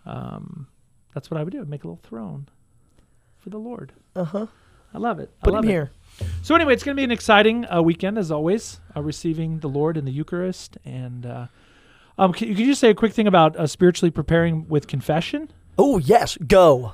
um, 0.06 0.68
that's 1.14 1.30
what 1.30 1.40
I 1.40 1.44
would 1.44 1.52
do. 1.52 1.60
I'd 1.60 1.68
make 1.68 1.84
a 1.84 1.86
little 1.86 2.02
throne 2.02 2.48
for 3.38 3.50
the 3.50 3.58
Lord. 3.58 3.92
Uh 4.14 4.24
huh. 4.24 4.46
I 4.92 4.98
love 4.98 5.18
it. 5.18 5.30
I 5.42 5.44
Put 5.44 5.54
love 5.54 5.64
him 5.64 5.70
it. 5.70 5.72
here. 5.72 5.90
So 6.42 6.54
anyway, 6.54 6.72
it's 6.74 6.84
going 6.84 6.96
to 6.96 7.00
be 7.00 7.04
an 7.04 7.10
exciting 7.10 7.66
uh, 7.72 7.82
weekend 7.82 8.16
as 8.18 8.30
always, 8.30 8.80
uh, 8.96 9.02
receiving 9.02 9.58
the 9.58 9.68
Lord 9.68 9.96
in 9.96 10.04
the 10.04 10.12
Eucharist. 10.12 10.78
And 10.84 11.26
uh, 11.26 11.46
um, 12.16 12.32
can, 12.32 12.48
could 12.48 12.58
you 12.58 12.66
just 12.66 12.80
say 12.80 12.90
a 12.90 12.94
quick 12.94 13.12
thing 13.12 13.26
about 13.26 13.56
uh, 13.56 13.66
spiritually 13.66 14.10
preparing 14.10 14.68
with 14.68 14.86
confession? 14.86 15.50
Oh 15.76 15.98
yes, 15.98 16.36
go. 16.46 16.92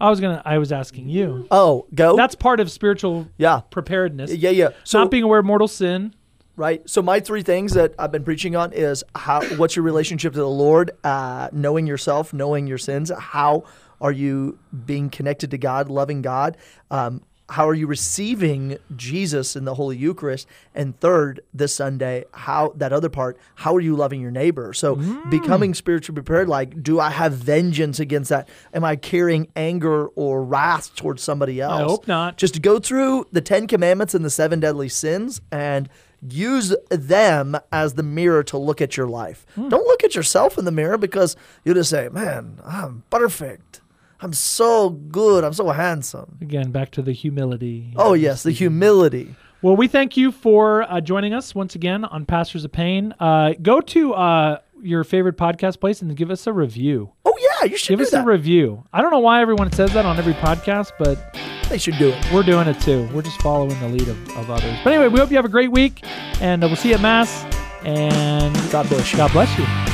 I 0.00 0.08
was 0.10 0.18
gonna. 0.20 0.42
I 0.44 0.58
was 0.58 0.72
asking 0.72 1.10
you. 1.10 1.46
Oh, 1.50 1.86
go. 1.94 2.16
That's 2.16 2.34
part 2.34 2.58
of 2.58 2.70
spiritual 2.70 3.28
yeah, 3.36 3.60
preparedness. 3.70 4.34
yeah, 4.34 4.50
yeah. 4.50 4.70
So 4.84 4.98
not 4.98 5.10
being 5.10 5.22
aware 5.22 5.38
of 5.38 5.44
mortal 5.44 5.68
sin. 5.68 6.14
Right. 6.54 6.88
So 6.88 7.00
my 7.00 7.20
three 7.20 7.42
things 7.42 7.72
that 7.72 7.94
I've 7.98 8.12
been 8.12 8.24
preaching 8.24 8.56
on 8.56 8.72
is 8.72 9.02
how 9.14 9.42
what's 9.56 9.74
your 9.74 9.84
relationship 9.84 10.34
to 10.34 10.38
the 10.38 10.48
Lord, 10.48 10.90
uh, 11.02 11.48
knowing 11.50 11.86
yourself, 11.86 12.32
knowing 12.34 12.66
your 12.66 12.78
sins. 12.78 13.10
How 13.16 13.64
are 14.00 14.12
you 14.12 14.58
being 14.84 15.08
connected 15.08 15.50
to 15.52 15.58
God, 15.58 15.88
loving 15.88 16.20
God? 16.20 16.58
Um, 16.90 17.22
how 17.48 17.68
are 17.68 17.74
you 17.74 17.86
receiving 17.86 18.78
Jesus 18.96 19.56
in 19.56 19.64
the 19.64 19.74
Holy 19.74 19.96
Eucharist? 19.96 20.46
And 20.74 20.98
third, 21.00 21.40
this 21.52 21.74
Sunday, 21.74 22.24
how 22.32 22.72
that 22.76 22.92
other 22.92 23.10
part, 23.10 23.36
how 23.56 23.74
are 23.76 23.80
you 23.80 23.94
loving 23.94 24.20
your 24.20 24.30
neighbor? 24.30 24.72
So 24.72 24.96
becoming 25.28 25.74
spiritually 25.74 26.14
prepared, 26.14 26.48
like, 26.48 26.82
do 26.82 26.98
I 26.98 27.10
have 27.10 27.34
vengeance 27.34 28.00
against 28.00 28.30
that? 28.30 28.48
Am 28.72 28.84
I 28.84 28.96
carrying 28.96 29.48
anger 29.54 30.06
or 30.08 30.42
wrath 30.42 30.94
towards 30.94 31.22
somebody 31.22 31.60
else? 31.60 31.80
I 31.80 31.84
hope 31.84 32.08
not. 32.08 32.38
just 32.38 32.54
to 32.54 32.60
go 32.60 32.78
through 32.78 33.26
the 33.32 33.42
Ten 33.42 33.66
Commandments 33.66 34.14
and 34.14 34.24
the 34.24 34.30
seven 34.30 34.60
deadly 34.60 34.88
sins 34.88 35.40
and 35.50 35.90
use 36.28 36.74
them 36.90 37.56
as 37.70 37.94
the 37.94 38.02
mirror 38.02 38.42
to 38.44 38.58
look 38.58 38.80
at 38.80 38.96
your 38.96 39.06
life. 39.06 39.44
Hmm. 39.54 39.68
Don't 39.68 39.86
look 39.86 40.04
at 40.04 40.14
yourself 40.14 40.58
in 40.58 40.64
the 40.64 40.72
mirror 40.72 40.98
because 40.98 41.36
you'll 41.64 41.74
just 41.74 41.90
say, 41.90 42.08
man, 42.08 42.60
I'm 42.64 43.02
perfect. 43.10 43.80
I'm 44.20 44.32
so 44.32 44.90
good. 44.90 45.42
I'm 45.42 45.52
so 45.52 45.68
handsome. 45.70 46.38
Again, 46.40 46.70
back 46.70 46.92
to 46.92 47.02
the 47.02 47.12
humility. 47.12 47.92
Oh, 47.96 48.12
yes, 48.14 48.44
the 48.44 48.52
humility. 48.52 49.34
Well, 49.62 49.76
we 49.76 49.88
thank 49.88 50.16
you 50.16 50.32
for 50.32 50.82
uh, 50.82 51.00
joining 51.00 51.34
us 51.34 51.54
once 51.54 51.74
again 51.74 52.04
on 52.04 52.26
Pastors 52.26 52.64
of 52.64 52.72
Pain. 52.72 53.14
Uh, 53.18 53.54
go 53.60 53.80
to 53.80 54.14
uh, 54.14 54.58
your 54.82 55.04
favorite 55.04 55.36
podcast 55.36 55.80
place 55.80 56.02
and 56.02 56.16
give 56.16 56.30
us 56.30 56.46
a 56.46 56.52
review. 56.52 57.12
Oh, 57.34 57.38
yeah, 57.60 57.68
you 57.70 57.76
should 57.78 57.90
Give 57.96 58.00
us 58.00 58.10
that. 58.10 58.24
a 58.24 58.26
review. 58.26 58.84
I 58.92 59.00
don't 59.00 59.10
know 59.10 59.20
why 59.20 59.40
everyone 59.40 59.72
says 59.72 59.92
that 59.94 60.04
on 60.04 60.18
every 60.18 60.34
podcast, 60.34 60.92
but 60.98 61.34
they 61.68 61.78
should 61.78 61.96
do 61.98 62.10
it. 62.10 62.32
we're 62.32 62.42
doing 62.42 62.68
it 62.68 62.78
too. 62.80 63.08
We're 63.14 63.22
just 63.22 63.40
following 63.40 63.78
the 63.80 63.88
lead 63.88 64.08
of, 64.08 64.36
of 64.36 64.50
others. 64.50 64.76
But 64.84 64.92
anyway, 64.92 65.08
we 65.08 65.18
hope 65.18 65.30
you 65.30 65.36
have 65.36 65.44
a 65.46 65.48
great 65.48 65.70
week, 65.72 66.04
and 66.40 66.60
we'll 66.62 66.76
see 66.76 66.90
you 66.90 66.96
at 66.96 67.00
Mass. 67.00 67.44
And 67.84 68.54
God 68.70 68.88
bless 68.88 69.10
you. 69.12 69.16
God 69.18 69.32
bless 69.32 69.58
you. 69.58 69.91